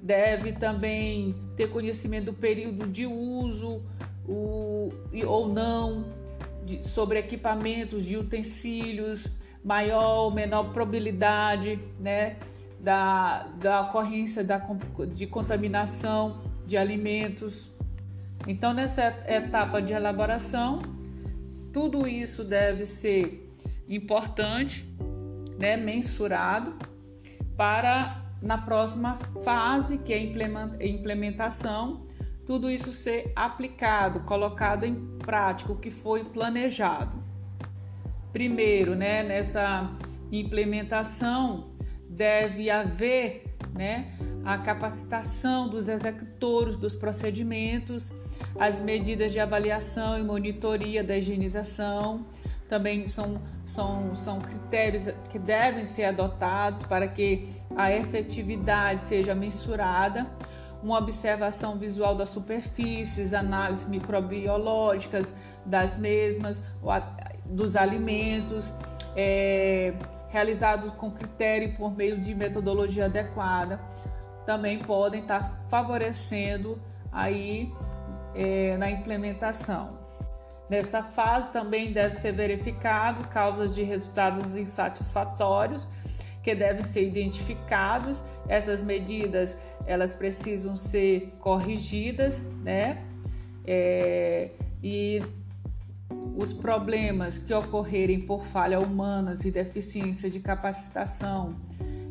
[0.00, 3.82] deve também ter conhecimento do período de uso
[4.28, 4.92] o,
[5.26, 6.04] ou não,
[6.64, 9.26] de, sobre equipamentos de utensílios,
[9.64, 12.36] maior ou menor probabilidade né,
[12.78, 14.58] da, da ocorrência da,
[15.14, 17.68] de contaminação de alimentos.
[18.46, 20.82] Então, nessa etapa de elaboração,
[21.72, 23.50] tudo isso deve ser
[23.88, 24.84] importante,
[25.58, 26.74] né, mensurado,
[27.56, 32.06] para na próxima fase, que é a implementação,
[32.46, 37.24] tudo isso ser aplicado, colocado em prática, o que foi planejado.
[38.34, 39.92] Primeiro, né, nessa
[40.32, 41.68] implementação
[42.10, 44.12] deve haver, né,
[44.44, 48.10] a capacitação dos executores dos procedimentos,
[48.58, 52.26] as medidas de avaliação e monitoria da higienização,
[52.68, 60.26] também são são, são critérios que devem ser adotados para que a efetividade seja mensurada,
[60.82, 66.60] uma observação visual das superfícies, análises microbiológicas das mesmas,
[67.44, 68.70] dos alimentos,
[69.16, 69.94] é,
[70.28, 73.80] realizados com critério e por meio de metodologia adequada,
[74.44, 76.80] também podem estar favorecendo
[77.12, 77.72] aí
[78.34, 79.98] é, na implementação.
[80.68, 85.88] Nessa fase também deve ser verificado causas de resultados insatisfatórios
[86.42, 88.20] que devem ser identificados.
[88.48, 89.54] Essas medidas
[89.86, 93.02] elas precisam ser corrigidas, né?
[93.66, 94.50] É,
[94.82, 95.22] e
[96.36, 101.54] os problemas que ocorrerem por falha humanas e deficiência de capacitação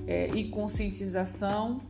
[0.07, 1.81] é, e conscientização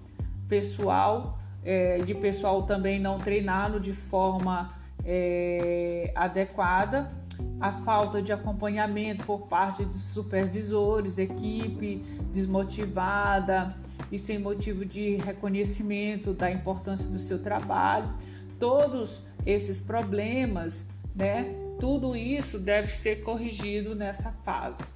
[0.50, 4.74] pessoal, é, de pessoal também não treinado de forma
[5.06, 7.12] é, adequada,
[7.60, 11.98] a falta de acompanhamento por parte de supervisores, equipe
[12.32, 13.76] desmotivada
[14.12, 18.10] e sem motivo de reconhecimento da importância do seu trabalho,
[18.60, 21.63] todos esses problemas, né?
[21.80, 24.94] Tudo isso deve ser corrigido nessa fase.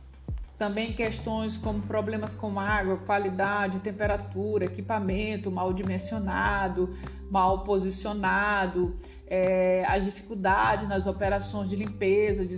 [0.58, 6.96] Também questões como problemas com água, qualidade, temperatura, equipamento mal dimensionado,
[7.30, 8.98] mal posicionado,
[9.28, 12.58] é, as dificuldades nas operações de limpeza, de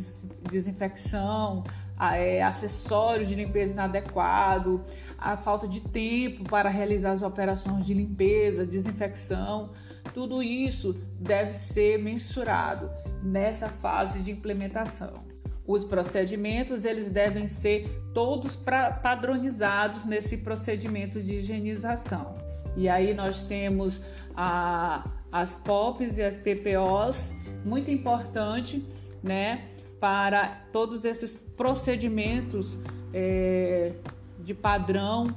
[0.49, 1.65] desinfecção,
[1.99, 4.81] é, acessórios de limpeza inadequado,
[5.17, 9.71] a falta de tempo para realizar as operações de limpeza, desinfecção,
[10.13, 12.89] tudo isso deve ser mensurado
[13.21, 15.23] nessa fase de implementação.
[15.65, 22.37] Os procedimentos eles devem ser todos padronizados nesse procedimento de higienização.
[22.75, 24.01] E aí nós temos
[24.35, 27.33] a as POPs e as PPOs,
[27.63, 28.85] muito importante,
[29.21, 29.65] né,
[29.99, 32.79] para todos esses procedimentos
[33.13, 33.93] é,
[34.39, 35.27] de padrão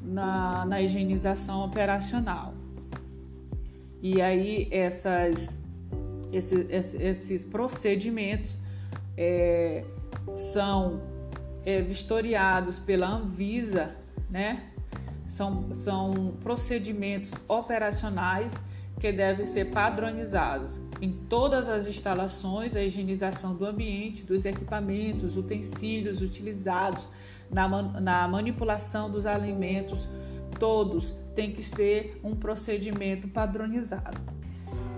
[0.00, 2.54] na, na higienização operacional.
[4.02, 5.58] E aí essas,
[6.32, 8.58] esses, esses procedimentos
[9.16, 9.84] é,
[10.36, 11.00] são
[11.64, 13.96] é, vistoriados pela Anvisa,
[14.30, 14.70] né?
[15.26, 18.54] São, são procedimentos operacionais
[19.00, 26.22] que devem ser padronizados em todas as instalações, a higienização do ambiente, dos equipamentos, utensílios
[26.22, 27.08] utilizados
[27.50, 27.68] na,
[28.00, 30.08] na manipulação dos alimentos,
[30.58, 34.20] todos têm que ser um procedimento padronizado.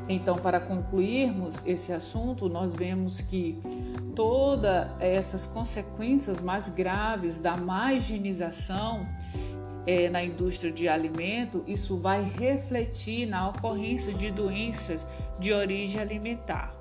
[0.09, 3.61] Então, para concluirmos esse assunto, nós vemos que
[4.17, 9.07] todas essas consequências mais graves da má higienização
[9.87, 15.07] é, na indústria de alimento, isso vai refletir na ocorrência de doenças
[15.39, 16.75] de origem alimentar.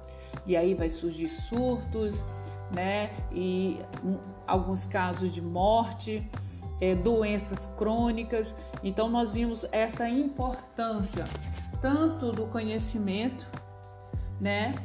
[0.45, 2.23] E aí vai surgir surtos,
[2.71, 3.11] né?
[3.31, 6.25] E um, alguns casos de morte,
[6.79, 8.55] é, doenças crônicas.
[8.83, 11.27] Então nós vimos essa importância
[11.81, 13.45] tanto do conhecimento,
[14.39, 14.75] né?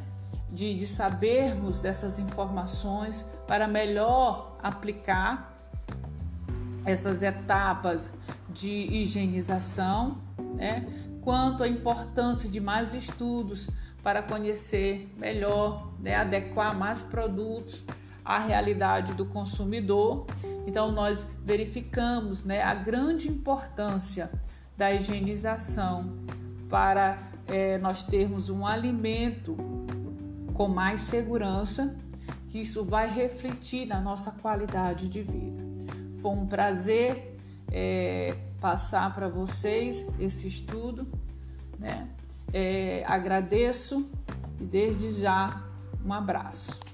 [0.50, 5.52] De, de sabermos dessas informações para melhor aplicar
[6.84, 8.10] essas etapas
[8.50, 10.18] de higienização,
[10.54, 10.86] né?
[11.22, 13.70] quanto à importância de mais estudos
[14.02, 16.16] para conhecer melhor, né?
[16.16, 17.86] adequar mais produtos
[18.24, 20.26] à realidade do consumidor.
[20.66, 24.30] Então, nós verificamos né, a grande importância
[24.76, 26.12] da higienização
[26.68, 29.56] para é, nós termos um alimento
[30.54, 31.96] com mais segurança,
[32.48, 35.62] que isso vai refletir na nossa qualidade de vida.
[36.20, 37.36] Foi um prazer
[37.70, 41.06] é, passar para vocês esse estudo,
[41.78, 42.08] né?
[42.52, 44.10] É, agradeço
[44.60, 45.62] e desde já
[46.04, 46.91] um abraço.